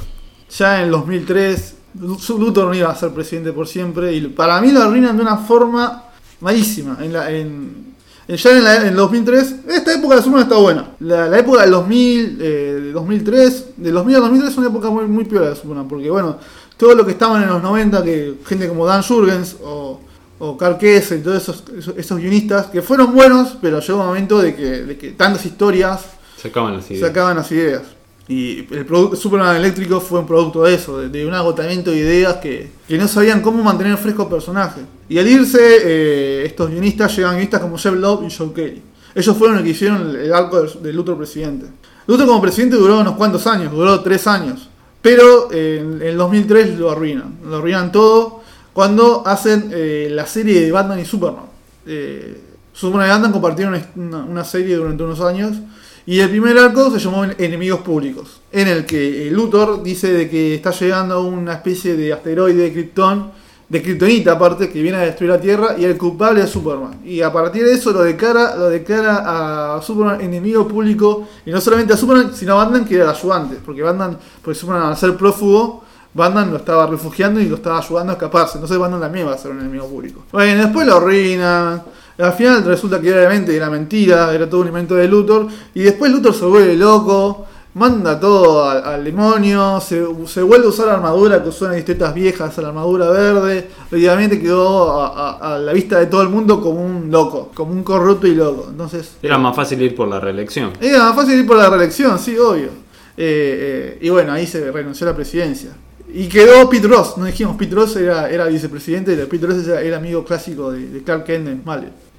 [0.56, 4.60] Ya en el 2003, Lu- Luthor no iba a ser presidente por siempre y para
[4.60, 6.04] mí lo arruinan de una forma
[6.40, 6.96] malísima.
[7.00, 7.94] En la, en,
[8.28, 10.88] en- ya en, el 2003, esta época de Superman está buena.
[11.00, 12.44] La, la época del 2000, eh,
[12.84, 16.10] del 2003, del 2000 al 2003 es una época muy, muy piola de Superman, porque
[16.10, 16.38] bueno,
[16.76, 20.00] todo lo que estaban en los 90, que gente como Dan Jurgens o,
[20.38, 24.06] o Carl Kessel y todos esos, esos, esos guionistas, que fueron buenos, pero llegó un
[24.06, 26.00] momento de que, de que tantas historias
[26.36, 27.08] Se acaban las ideas.
[27.08, 27.82] sacaban las ideas.
[28.26, 31.98] Y el producto Superman eléctrico fue un producto de eso, de, de un agotamiento de
[31.98, 34.80] ideas que, que no sabían cómo mantener fresco el personaje.
[35.08, 38.82] Y al irse, eh, estos guionistas llegan guionistas como Jeff Love y Joe Kelly.
[39.14, 41.66] Ellos fueron los que hicieron el, el arco del, del Luthor presidente.
[42.06, 44.68] Luthor como presidente duró unos cuantos años, duró tres años.
[45.05, 47.34] Pero en el 2003 lo arruinan.
[47.44, 48.40] Lo arruinan todo
[48.72, 51.44] cuando hacen eh, la serie de Batman y Superman.
[51.84, 52.40] Eh,
[52.72, 55.59] Superman y Batman compartieron una, una serie durante unos años.
[56.07, 60.30] Y el primer arco se llamó Enemigos Públicos, en el que eh, Luthor dice de
[60.30, 63.30] que está llegando una especie de asteroide de Krypton,
[63.68, 67.00] de Kryptonita aparte, que viene a destruir la Tierra, y el culpable es Superman.
[67.04, 71.60] Y a partir de eso lo declara, lo declara a Superman enemigo público, y no
[71.60, 74.96] solamente a Superman, sino a Batman, que era el ayudante, porque Batman, porque Superman al
[74.96, 75.84] ser prófugo,
[76.14, 78.58] Batman lo estaba refugiando y lo estaba ayudando a escaparse.
[78.58, 80.22] Entonces Batman también va a ser un enemigo público.
[80.30, 81.82] Bueno, después lo arruinan.
[82.16, 85.48] Al final resulta que obviamente era mentira, era todo un invento de Luthor.
[85.74, 90.68] Y después Luthor se vuelve loco, manda todo al, al demonio, se, se vuelve a
[90.70, 93.68] usar la armadura que usó en historietas viejas, la armadura verde.
[93.92, 95.08] Obviamente quedó a,
[95.38, 98.34] a- a la vista de todo el mundo como un loco, como un corrupto y
[98.34, 98.66] loco.
[98.70, 100.72] Entonces, Era más fácil ir por la reelección.
[100.80, 102.68] era más fácil ir por la reelección, sí, obvio.
[103.16, 105.70] Eh, eh, y bueno, ahí se renunció a la presidencia.
[106.12, 109.80] Y quedó Pete Ross, no dijimos, Pete Ross era, era vicepresidente, y Pete Ross era,
[109.80, 111.62] era amigo clásico de, de Clark Kent en.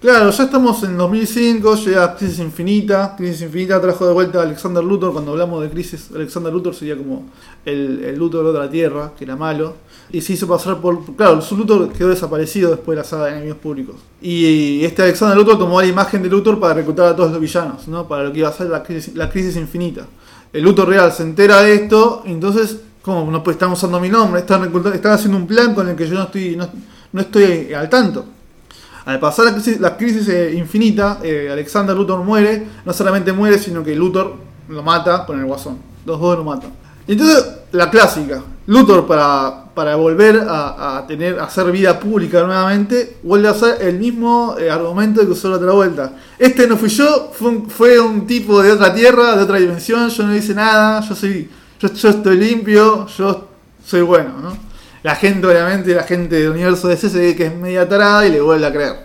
[0.05, 3.15] Claro, ya estamos en 2005, llega Crisis Infinita.
[3.17, 5.11] Crisis Infinita trajo de vuelta a Alexander Luthor.
[5.11, 7.25] Cuando hablamos de Crisis, Alexander Luthor sería como
[7.65, 9.73] el, Luthor de la Tierra, que era malo.
[10.11, 11.15] Y se hizo pasar por.
[11.15, 13.95] Claro, su Luthor quedó desaparecido después de la saga de enemigos públicos.
[14.21, 17.87] Y este Alexander Luthor tomó la imagen de Luthor para reclutar a todos los villanos,
[17.87, 18.07] ¿no?
[18.07, 20.05] Para lo que iba a ser la crisis, la crisis infinita.
[20.53, 23.31] El Luthor real se entera de esto, entonces, ¿cómo?
[23.31, 26.13] No pues, están usando mi nombre, están, están haciendo un plan con el que yo
[26.13, 26.55] no estoy,
[27.11, 28.34] no estoy al tanto.
[29.05, 29.53] Al pasar la
[29.97, 32.67] crisis, la eh, infinita, eh, Alexander Luthor muere.
[32.83, 34.35] No solamente muere, sino que Luthor
[34.67, 35.77] lo mata con el guasón.
[36.05, 36.71] Los dos lo matan.
[37.07, 38.41] Y entonces, la clásica.
[38.65, 43.99] Luthor, para, para volver a, tener, a hacer vida pública nuevamente, vuelve a hacer el
[43.99, 46.13] mismo eh, argumento que usó la otra vuelta.
[46.39, 50.35] Este no fui yo, fue un, tipo de otra tierra, de otra dimensión, yo no
[50.35, 51.47] hice nada, yo soy,
[51.79, 53.49] yo, yo estoy limpio, yo
[53.85, 54.74] soy bueno, ¿no?
[55.05, 58.41] La gente, obviamente, la gente del universo DC se que es media tarada y le
[58.41, 58.95] vuelve a creer.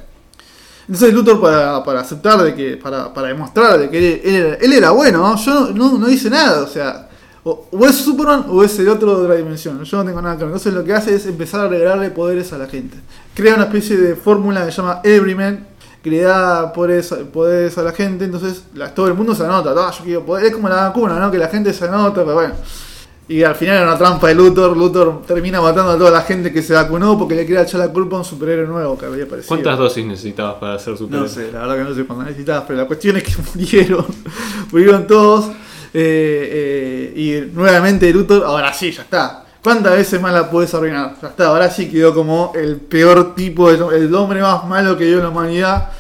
[0.89, 4.55] Entonces Luthor para, para aceptar de que, para, para demostrar de que él, él era,
[4.55, 5.37] él era bueno, ¿no?
[5.37, 7.07] yo no, no, hice nada, o sea,
[7.45, 10.37] o, o es Superman o es el otro de otra dimensión, yo no tengo nada
[10.37, 10.49] que ver.
[10.55, 12.97] Entonces lo que hace es empezar a regalarle poderes a la gente.
[13.35, 15.67] Crea una especie de fórmula que se llama Everyman,
[16.03, 19.75] que le da poderes, poderes a la gente, entonces la- todo el mundo se anota,
[19.77, 21.31] "Ah, yo quiero poder", es como la vacuna, ¿no?
[21.31, 22.55] Que la gente se anota, pero bueno.
[23.31, 24.77] Y al final era una trampa de Luthor.
[24.77, 27.87] Luthor termina matando a toda la gente que se vacunó porque le quería echar la
[27.89, 29.47] culpa a un superhéroe nuevo que había aparecido.
[29.47, 31.29] ¿Cuántas dosis necesitabas para ser No superhéroe?
[31.29, 34.05] sé, la verdad que no sé cuántas necesitabas, pero la cuestión es que murieron.
[34.73, 35.47] murieron todos.
[35.95, 39.45] Eh, eh, y nuevamente Luthor, ahora sí, ya está.
[39.63, 41.15] ¿Cuántas veces más la puedes arruinar?
[41.23, 45.05] Ya está, ahora sí quedó como el peor tipo, el, el hombre más malo que
[45.05, 45.91] dio la humanidad.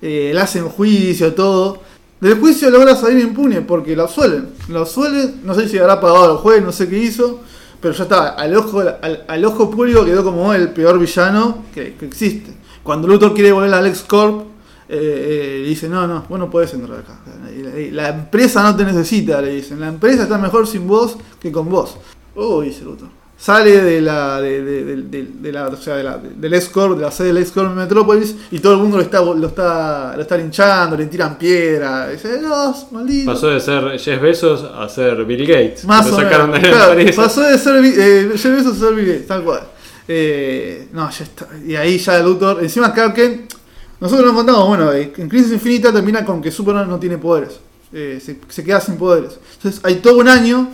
[0.00, 1.82] Eh, le hacen juicio, todo.
[2.20, 4.48] Del juicio logra salir impune porque lo suelen.
[4.68, 7.40] Lo suelen, no sé si habrá pagado al juez, no sé qué hizo.
[7.80, 11.94] Pero ya está, al ojo, al, al ojo público quedó como el peor villano que,
[11.94, 12.52] que existe.
[12.82, 14.46] Cuando Luthor quiere volver a Lex Corp,
[14.88, 17.20] eh, eh, dice, no, no, vos no podés entrar acá.
[17.92, 19.78] La, la empresa no te necesita, le dicen.
[19.78, 21.96] La empresa está mejor sin vos que con vos.
[22.34, 23.17] Oh, dice Luthor.
[23.40, 27.10] Sale de la, de, de, de, la, o sea, de la, del X-Corp, de la
[27.12, 30.36] sede del X-Corp en Metrópolis, y todo el mundo lo está, lo está, lo está
[30.36, 32.08] linchando, le tiran piedra.
[32.08, 32.40] Dice,
[32.90, 33.32] maldito.
[33.32, 35.84] Pasó de ser Jeff Bezos a ser Bill Gates.
[35.84, 36.62] Más que o sacaron menos.
[36.64, 37.22] de la Claro, empresa.
[37.22, 39.60] pasó de ser eh, Jeff Bezos a ser Bill Gates, tal cual.
[40.08, 41.46] Eh, no, ya está.
[41.64, 42.60] Y ahí ya Luthor.
[42.62, 43.54] Encima Clark Kent.
[44.00, 47.60] Nosotros nos contamos, bueno, eh, en Crisis Infinita termina con que Superman no tiene poderes.
[47.92, 49.38] Eh, se, se queda sin poderes.
[49.56, 50.68] Entonces hay todo un año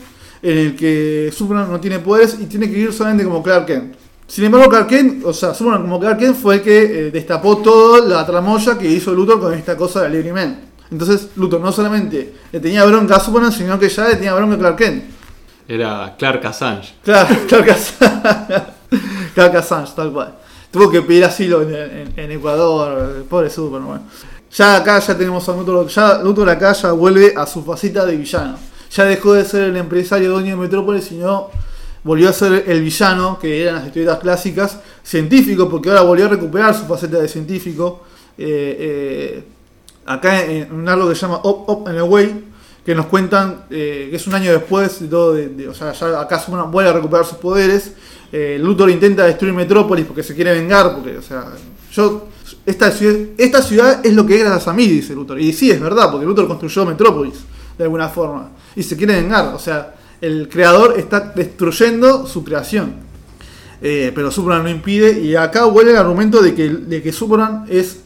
[0.45, 3.95] en el que Superman no tiene poderes y tiene que vivir solamente como Clark Kent.
[4.27, 7.59] Sin embargo, Clark Kent, o sea, Superman como Clark Kent fue el que eh, destapó
[7.59, 10.61] toda la tramoya que hizo Luthor con esta cosa de Liberty Man.
[10.91, 14.55] Entonces, Luthor no solamente le tenía bronca a Superman, sino que ya le tenía bronca
[14.55, 15.05] a Clark Kent.
[15.67, 16.95] Era Clark Assange.
[17.03, 18.63] Claro, Clark Assange.
[19.35, 20.35] Clark Assange, tal cual.
[20.71, 23.87] Tuvo que pedir asilo en, en- en Ecuador, pobre Superman.
[23.89, 24.03] Bueno.
[24.53, 28.17] Ya acá ya tenemos a Luthor, ya Luthor acá ya vuelve a su faceta de
[28.17, 28.57] villano.
[28.95, 31.51] Ya dejó de ser el empresario dueño de Metrópolis, sino
[32.05, 36.29] volvió a ser el villano, que eran las historietas clásicas, científico, porque ahora volvió a
[36.29, 38.03] recuperar su faceta de científico.
[38.39, 39.45] Eh, eh,
[40.07, 42.45] acá en un algo que se llama Up, Up and Away,
[42.85, 46.21] que nos cuentan eh, que es un año después de todo, de, o sea, ya
[46.21, 47.93] acá vuelve a recuperar sus poderes.
[48.59, 51.53] Luthor intenta destruir Metrópolis porque se quiere vengar, porque, o sea,
[51.93, 52.27] yo,
[52.67, 55.41] esta ciudad, esta ciudad es lo que es gracias a mí, dice Luthor.
[55.41, 57.45] Y sí, es verdad, porque Luthor construyó Metrópolis,
[57.77, 63.05] de alguna forma, y se quiere vengar, o sea, el creador está destruyendo su creación.
[63.83, 67.67] Eh, pero Superman no impide, y acá vuelve el argumento de que, de que Superman
[67.69, 67.99] es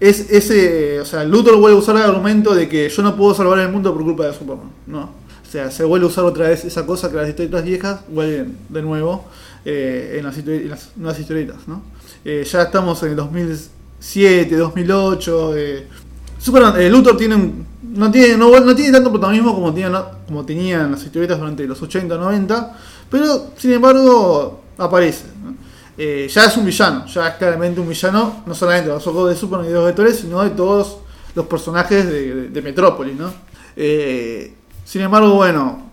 [0.00, 3.34] es ese, o sea, Luthor vuelve a usar el argumento de que yo no puedo
[3.34, 5.02] salvar el mundo por culpa de Superman, no.
[5.02, 8.58] O sea, se vuelve a usar otra vez esa cosa que las historietas viejas vuelven
[8.68, 9.24] de nuevo
[9.64, 11.82] eh, en, las en las nuevas historietas, ¿no?
[12.24, 15.56] Eh, ya estamos en el 2007, 2008.
[15.56, 15.86] Eh,
[16.44, 20.44] Superman, eh, Luthor tiene un- no tiene no, tiene tanto protagonismo como tenía no- como
[20.44, 22.76] tenían las historietas durante los 80, 90,
[23.10, 25.24] pero sin embargo aparece.
[25.96, 29.30] Eh, ya es un villano, ya es claramente un villano, no solamente de los ojos
[29.30, 30.98] de Superman y de los vectores, sino de todos
[31.36, 33.32] los personajes de, de- Metrópolis, ¿no?
[33.76, 34.52] Eh,
[34.84, 35.90] sin embargo, bueno,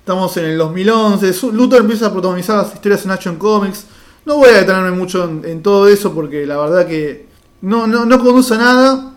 [0.00, 3.84] estamos en el 2011, Su- Luthor empieza a protagonizar las historias en Action Comics.
[4.26, 7.27] No voy a detenerme mucho en todo eso porque la verdad que
[7.62, 9.14] no, no, no conduce nada.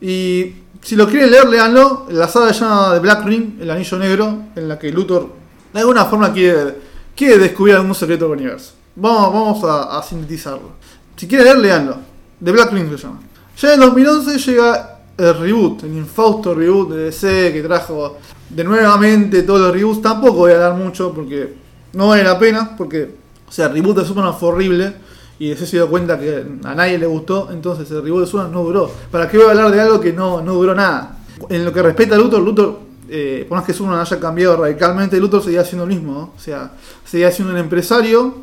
[0.00, 2.06] Y si lo quieren leer, leanlo.
[2.10, 6.04] La saga llama The Black Ring, el anillo negro, en la que Luthor de alguna
[6.04, 6.76] forma quiere,
[7.16, 8.72] quiere descubrir algún secreto del universo.
[8.94, 10.72] Vamos, vamos a, a sintetizarlo.
[11.16, 11.96] Si quieren leer, leanlo.
[12.42, 13.20] The Black Ring se llama.
[13.56, 18.18] Ya en 2011 llega el reboot, el infausto reboot de DC que trajo
[18.48, 20.02] de nuevamente todos los reboots.
[20.02, 21.54] Tampoco voy a dar mucho porque
[21.92, 23.14] no vale la pena, porque,
[23.48, 24.94] o sea, el reboot de Superman fue horrible
[25.42, 28.52] y DC se dio cuenta que a nadie le gustó, entonces el reboot de Superman
[28.52, 28.88] no duró.
[29.10, 31.18] ¿Para qué voy a hablar de algo que no, no duró nada?
[31.48, 32.78] En lo que respecta a Luthor, Luthor,
[33.08, 36.70] eh, por más que Superman haya cambiado radicalmente, Luthor seguía siendo el mismo, o sea,
[37.04, 38.36] seguía siendo un empresario,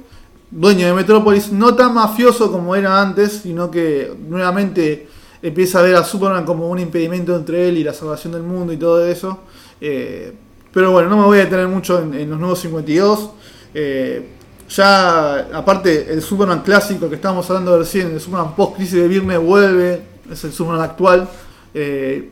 [0.51, 5.07] dueño de Metrópolis, no tan mafioso como era antes, sino que nuevamente
[5.41, 8.73] empieza a ver a Superman como un impedimento entre él y la salvación del mundo
[8.73, 9.39] y todo eso.
[9.79, 10.33] Eh,
[10.73, 13.29] pero bueno, no me voy a detener mucho en, los nuevos 52.
[13.73, 14.35] Eh,
[14.69, 20.01] ya, aparte, el Superman clásico que estábamos hablando recién, el Superman post-crisis de Viernes vuelve,
[20.31, 21.27] es el Superman actual.
[21.73, 22.29] Eh,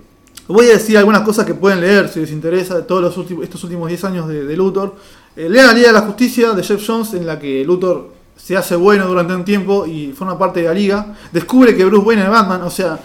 [0.47, 3.43] voy a decir algunas cosas que pueden leer si les interesa de todos los últimos,
[3.43, 4.95] estos últimos 10 años de, de Luthor.
[5.35, 8.55] Eh, lean la Liga de la Justicia de Jeff Jones, en la que Luthor se
[8.55, 11.15] hace bueno durante un tiempo y forma parte de la liga.
[11.31, 12.99] Descubre que Bruce Wayne es Batman, o sea,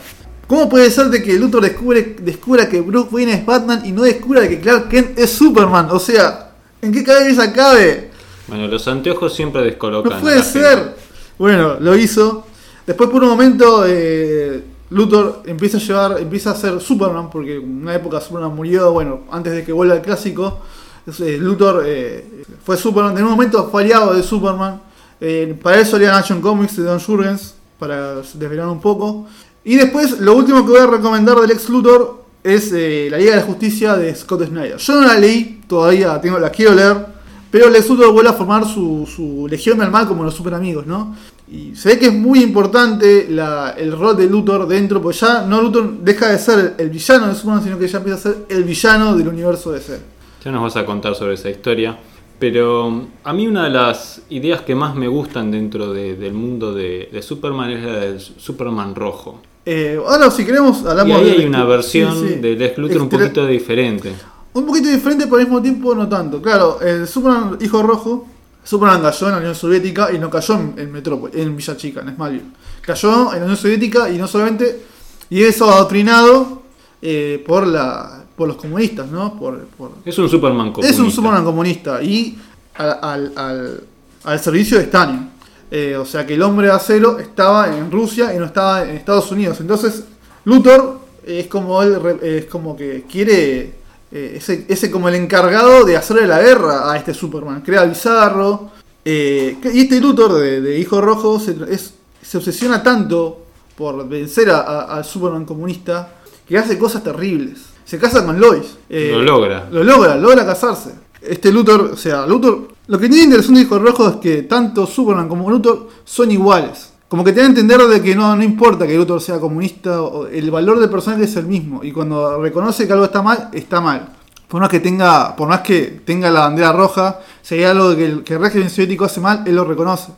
[0.47, 4.03] ¿cómo puede ser de que Luthor descubre, descubra que Bruce Wayne es Batman y no
[4.03, 5.89] descubra que Clark Kent es Superman?
[5.91, 6.53] O sea,
[6.83, 8.11] ¿en qué cabeza cabe?
[8.53, 10.12] Bueno, los anteojos siempre descolocan.
[10.12, 10.78] No puede ser.
[10.78, 10.94] gente.
[11.38, 12.46] Bueno, lo hizo.
[12.86, 17.82] Después por un momento eh, Luthor empieza a llevar, empieza a ser Superman, porque en
[17.82, 20.61] una época Superman murió, bueno, antes de que vuelva el clásico.
[21.07, 24.80] eh, Luthor eh, fue Superman, en un momento fue aliado de Superman.
[25.20, 29.26] Eh, para eso leían Action Comics de Don Jurgens, para desvelar un poco.
[29.64, 33.30] Y después, lo último que voy a recomendar del ex Luthor es eh, la Liga
[33.30, 34.76] de la Justicia de Scott Snyder.
[34.76, 37.22] Yo no la leí todavía, tengo, la quiero leer.
[37.53, 40.86] Pero Lex Luthor vuelve a formar su, su Legión del Mal como los super amigos,
[40.86, 41.14] ¿no?
[41.48, 45.42] Y se ve que es muy importante la- el rol de Luthor dentro, porque ya
[45.46, 48.46] no Luthor deja de ser el villano de Superman, sino que ya empieza a ser
[48.48, 50.00] el villano del universo DC.
[50.44, 51.96] Ya nos vas a contar sobre esa historia.
[52.38, 56.74] Pero a mí una de las ideas que más me gustan dentro de- del mundo
[56.74, 59.40] de, de Superman es la del Superman rojo.
[59.64, 62.40] Eh, ahora, si queremos, Y hablamos ahí del- hay una versión sí, sí.
[62.40, 64.12] de Lex Luthor un Extra- poquito diferente.
[64.55, 66.40] Un poquito diferente, pero al mismo tiempo no tanto.
[66.42, 68.26] Claro, el Superman Hijo Rojo,
[68.64, 72.00] Superman cayó en la Unión Soviética y no cayó en, en Metrópolis, en Villa Chica,
[72.00, 72.44] en Smallville.
[72.82, 74.84] Cayó en la Unión Soviética y no solamente.
[75.30, 76.62] Y es adoctrinado
[77.00, 79.38] eh, por la por los comunistas, ¿no?
[79.38, 80.94] Por, por- Es un Superman comunista.
[80.94, 82.38] es un Superman comunista y
[82.74, 83.80] al, al, al-
[84.24, 85.30] al servicio de Stalin.
[85.70, 88.90] Eh, o sea que el hombre de acero estaba en Rusia y no estaba en
[88.96, 89.61] Estados Unidos.
[89.61, 90.05] Entonces,
[90.44, 93.80] Luthor es como él, es como que quiere.
[94.12, 97.62] Eh, ese, ese como el encargado de hacerle la guerra a este Superman.
[97.62, 98.70] Crea Bizarro.
[99.04, 103.38] eh, y este Luthor de, de Hijo Rojo se, es- se obsesiona tanto
[103.76, 106.14] por vencer al Superman comunista
[106.46, 107.58] que hace cosas terribles.
[107.84, 108.76] Se casa con Lois.
[108.88, 109.68] eh, Lo logra.
[109.70, 110.90] lo logra, logra casarse.
[111.20, 112.68] Este Luthor, o sea, Luthor.
[112.88, 116.91] Lo que tiene interesante de Hijo Rojo es que tanto Superman como Luthor son iguales.
[117.12, 120.00] Como que te da a entender de que no, no importa que Luthor sea comunista,
[120.32, 121.84] el valor del personaje es el mismo.
[121.84, 124.08] Y cuando reconoce que algo está mal, está mal.
[124.48, 128.06] Por más que tenga, por más que tenga la bandera roja, si hay algo que
[128.06, 130.10] el, el régimen soviético hace mal, él lo reconoce.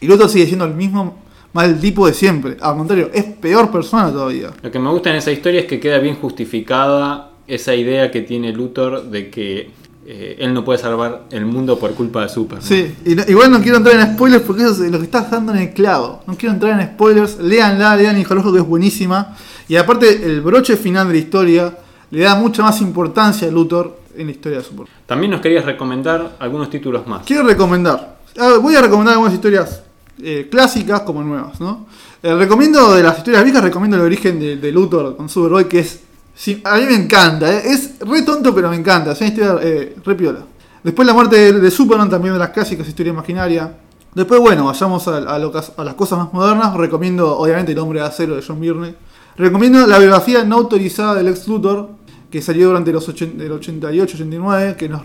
[0.00, 1.22] Y Luthor sigue siendo el mismo
[1.52, 2.56] mal tipo de siempre.
[2.60, 4.50] Al contrario, es peor persona todavía.
[4.60, 8.22] Lo que me gusta en esa historia es que queda bien justificada esa idea que
[8.22, 9.70] tiene Luthor de que
[10.06, 12.66] eh, él no puede salvar el mundo por culpa de Superman.
[12.66, 15.30] Sí, y no- igual no quiero entrar en spoilers porque eso es lo que estás
[15.30, 16.22] dando en el clavo.
[16.26, 19.36] No quiero entrar en spoilers, léanla, lean Hijo que es buenísima.
[19.68, 21.78] Y aparte, el broche final de la historia
[22.10, 24.92] le da mucha más importancia a Luthor en la historia de Superman.
[25.06, 27.24] También nos querías recomendar algunos títulos más.
[27.24, 28.18] Quiero recomendar,
[28.60, 29.82] voy a recomendar algunas historias
[30.22, 31.86] eh, clásicas como nuevas, ¿no?
[32.22, 35.78] Eh, recomiendo de las historias viejas, recomiendo el origen de, de Luthor con Superboy, que
[35.80, 36.00] es.
[36.34, 39.58] Sí, a mí me encanta, eh, es re tonto, pero me encanta, es una historia
[39.62, 40.40] eh, re piola.
[40.82, 43.76] Después la muerte de, Superman, también de las clásicas, historia imaginaria.
[44.14, 46.74] Después, bueno, vayamos a, las cosas más modernas.
[46.74, 48.94] Recomiendo, obviamente, El hombre de acero de John Byrne.
[49.36, 51.90] Recomiendo la biografía no autorizada del ex Luthor,
[52.30, 55.02] que salió durante los 80 el 88-89, que nos,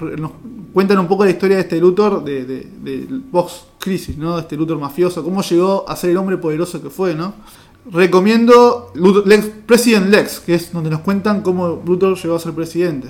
[0.73, 4.35] cuentan un poco la historia de este Luthor, de, de, post-crisis, ¿no?
[4.35, 7.33] De este Luthor mafioso, cómo llegó a ser el hombre poderoso que fue, ¿no?
[7.91, 13.09] Recomiendo Lex, President Lex, que es donde nos cuentan cómo Luthor llegó a ser presidente.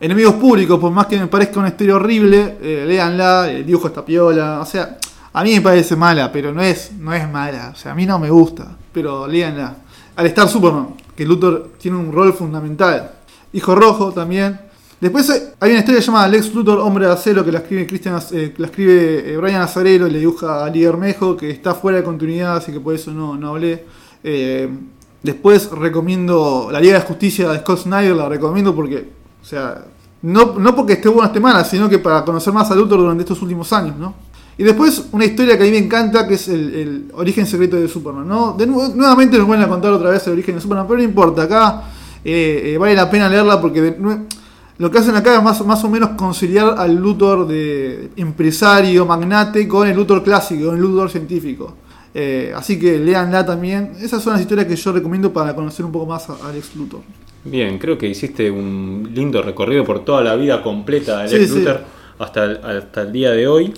[0.00, 4.04] Enemigos públicos, por más que me parezca una historia horrible, eh, léanla, el dibujo está
[4.04, 4.98] piola, o sea,
[5.32, 8.04] a mí me parece mala, pero no es, no es mala, o sea, a mí
[8.04, 9.76] no me gusta, pero léanla.
[10.16, 13.12] Al estar Superman, que Luthor tiene un rol fundamental.
[13.52, 14.71] Hijo Rojo también.
[15.02, 15.28] Después
[15.58, 18.66] hay- una historia llamada Lex Luthor, Hombre de Acero, que la escribe, Christian, eh, la
[18.66, 22.58] escribe eh, Brian Azarelo y le dibuja a Ali Bermejo, que está fuera de continuidad,
[22.58, 23.84] así que por eso no, no hablé.
[24.22, 24.70] Eh,
[25.20, 29.08] después recomiendo la Liga de Justicia de Scott Snyder, la recomiendo porque,
[29.42, 29.86] o sea,
[30.22, 33.24] no, no porque esté buena o esté sino que para conocer más a Luthor durante
[33.24, 34.14] estos últimos años, ¿no?
[34.56, 37.88] Y después una historia que a mí me encanta, que es el, origen secreto de
[37.88, 38.52] Superman, ¿no?
[38.52, 41.42] De nuevamente nos vuelven a contar otra vez el origen de Superman, pero no importa,
[41.42, 41.82] acá
[42.24, 43.96] vale la pena leerla porque de
[44.82, 49.68] lo que hacen acá es más, más o menos conciliar al Luthor de empresario, magnate,
[49.68, 51.76] con el Luthor clásico, con el Luthor científico.
[52.12, 53.92] Eh, así que leanla también.
[54.00, 56.98] Esas son las historias que yo recomiendo para conocer un poco más a Alex Luthor.
[57.44, 61.50] Bien, creo que hiciste un lindo recorrido por toda la vida completa de Sí, Lex
[61.52, 61.58] sí.
[61.60, 61.80] Luthor
[62.18, 63.72] hasta, el, hasta el día de hoy.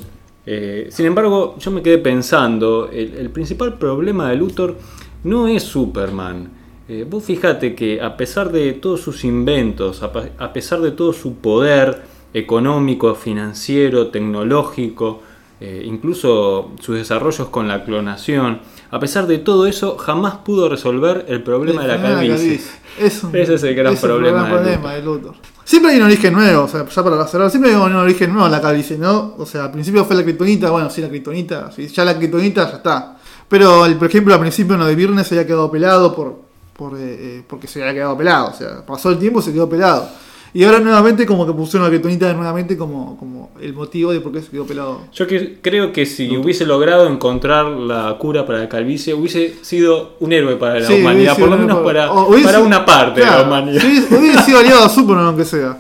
[0.47, 4.79] Eh, sin embargo, yo me quedé pensando, el, el principal problema de Luthor
[5.25, 6.64] no es Superman.
[6.89, 11.37] Eh, vos fíjate que a pesar de todos sus inventos, a, pesar de todo su
[11.37, 12.03] poder
[12.35, 15.22] económico, financiero, tecnológico,
[15.61, 18.61] eh, incluso sus desarrollos con la clonación,
[18.91, 22.61] a pesar de todo eso, jamás pudo resolver el problema de la calvicie.
[23.01, 25.35] Es un- Ese es el gran es problema gran de problema de Luthor.
[25.64, 28.45] Siempre hay un origen nuevo, o sea, ya para cerrar, siempre hay un origen nuevo
[28.47, 29.35] en la calvicie, ¿no?
[29.39, 32.68] O sea, al principio fue la kriptonita, bueno, sí, la kriptonita, sí, ya la kriptonita
[32.70, 33.16] ya está.
[33.49, 36.44] Pero, el- por ejemplo, al principio uno de Viernes se había quedado pelado por,
[36.77, 37.01] por, eh,
[37.39, 40.09] eh, porque se había quedado pelado, o sea, pasó el tiempo y se quedó pelado.
[40.57, 44.31] Y ahora nuevamente como que pusieron la kriptonita nuevamente como, como el motivo de por
[44.31, 45.01] qué se quedó pelado.
[45.12, 50.14] Yo que- creo que si hubiese logrado encontrar la cura para la calvicie, hubiese sido
[50.20, 53.20] un héroe para la Sí, humanidad, por lo menos para, o hubiese- para una parte
[53.20, 53.83] de claro, la humanidad.
[53.85, 55.77] hubiese, hubiese sido aliado a Superman aunque sea.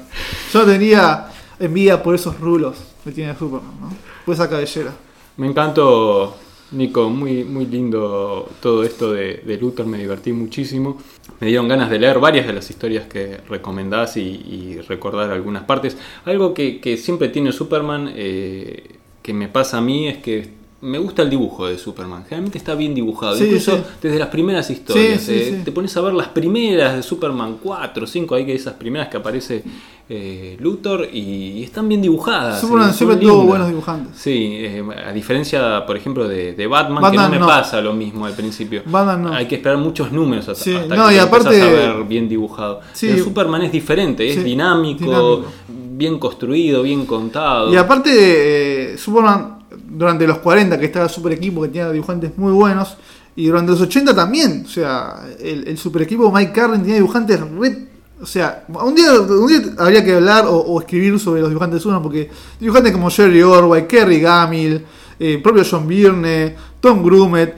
[0.52, 1.26] Yo tenía
[1.60, 3.90] envidia por esos rulos que tiene Superman, ¿no?
[4.26, 4.90] Por esa cabellera.
[5.36, 6.36] Me encantó,
[6.74, 10.98] Nico, muy, muy lindo todo esto de, de Luthor, me divertí muchísimo.
[11.40, 15.96] Me dieron ganas de leer varias de las historias que recomendás y, recordar algunas partes.
[16.24, 20.98] Algo que, que siempre tiene Superman, eh, que me pasa a mí, es que me
[20.98, 22.24] gusta el dibujo de Superman.
[22.24, 23.36] Generalmente está bien dibujado.
[23.36, 23.82] Sí, Incluso sí.
[24.02, 25.22] desde las primeras historias.
[25.22, 25.62] Sí, eh.
[25.64, 29.16] Te pones a ver las primeras de Superman 4, 5, hay que esas primeras que
[29.16, 29.64] aparece
[30.06, 32.60] eh, Luthor y, están bien dibujadas.
[32.60, 34.14] Superman eh, siempre tuvo buenos dibujantes.
[34.16, 37.46] Sí, eh, a diferencia, por ejemplo, de, de Batman, que no me no.
[37.46, 38.82] pasa lo mismo al principio.
[38.84, 39.32] Batman no.
[39.32, 42.80] Hay que esperar muchos números hasta, hasta no, que y aparte- a ver bien dibujado.
[43.00, 45.44] Pero Superman es diferente, es dinámico, dinámico.
[45.92, 47.72] bien construido, bien contado.
[47.72, 49.53] Y aparte, eh, Superman,
[49.88, 52.96] durante los 40, que estaba el super equipo que tenía dibujantes muy buenos,
[53.36, 57.40] y durante los 80 también, o sea, el, el super equipo Mike Carlin tenía dibujantes
[57.40, 57.88] re-
[58.22, 61.78] O sea, un día, un día habría que hablar o, o escribir sobre los dibujantes
[61.78, 64.82] de Superman, porque dibujantes como Jerry Orwell, Kerry Gamil,
[65.18, 67.56] eh, propio John Byrne, Tom Grumet,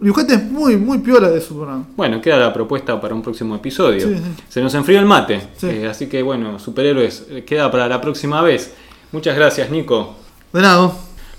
[0.00, 1.86] dibujantes muy, muy piolas de Superman.
[1.96, 4.08] Bueno, queda la propuesta para un próximo episodio.
[4.08, 4.22] Sí, sí.
[4.48, 5.66] Se nos enfrió el mate, Sí.
[5.68, 8.72] eh, así que bueno, superhéroes, eh, queda para la próxima vez.
[9.12, 10.14] Muchas gracias, Nico.
[10.52, 10.90] De nada.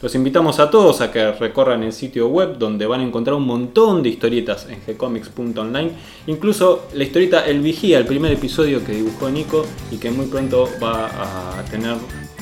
[0.02, 3.46] Los invitamos a todos a que recorran el sitio web donde van a encontrar un
[3.46, 5.92] montón de historietas en gcomics.online.
[6.28, 10.70] Incluso la historieta El Vigía, el primer episodio que dibujó Nico y que muy pronto
[10.82, 11.98] va a tener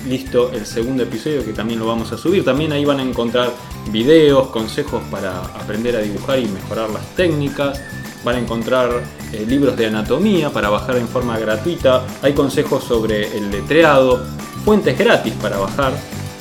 [0.07, 2.45] listo el segundo episodio que también lo vamos a subir.
[2.45, 3.51] También ahí van a encontrar
[3.91, 7.81] videos, consejos para aprender a dibujar y mejorar las técnicas.
[8.23, 9.01] Van a encontrar
[9.33, 12.05] eh, libros de anatomía para bajar en forma gratuita.
[12.21, 14.23] Hay consejos sobre el letreado,
[14.63, 15.93] fuentes gratis para bajar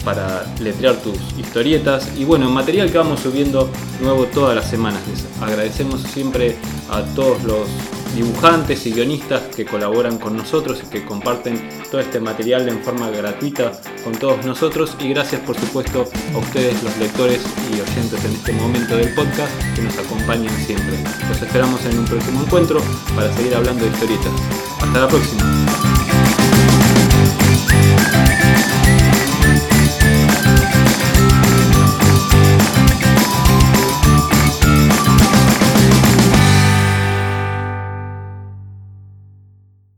[0.07, 3.69] para letrear tus historietas y bueno, material que vamos subiendo
[4.01, 5.03] nuevo todas las semanas.
[5.09, 6.55] Les agradecemos siempre
[6.89, 7.67] a todos los
[8.15, 13.11] dibujantes y guionistas que colaboran con nosotros y que comparten todo este material en forma
[13.11, 13.73] gratuita
[14.05, 18.53] con todos nosotros y gracias por supuesto a ustedes los lectores y oyentes en este
[18.53, 21.03] momento del podcast que nos acompañan siempre.
[21.29, 22.81] Los esperamos en un próximo encuentro
[23.17, 24.33] para seguir hablando de historietas.
[24.81, 25.96] Hasta la próxima.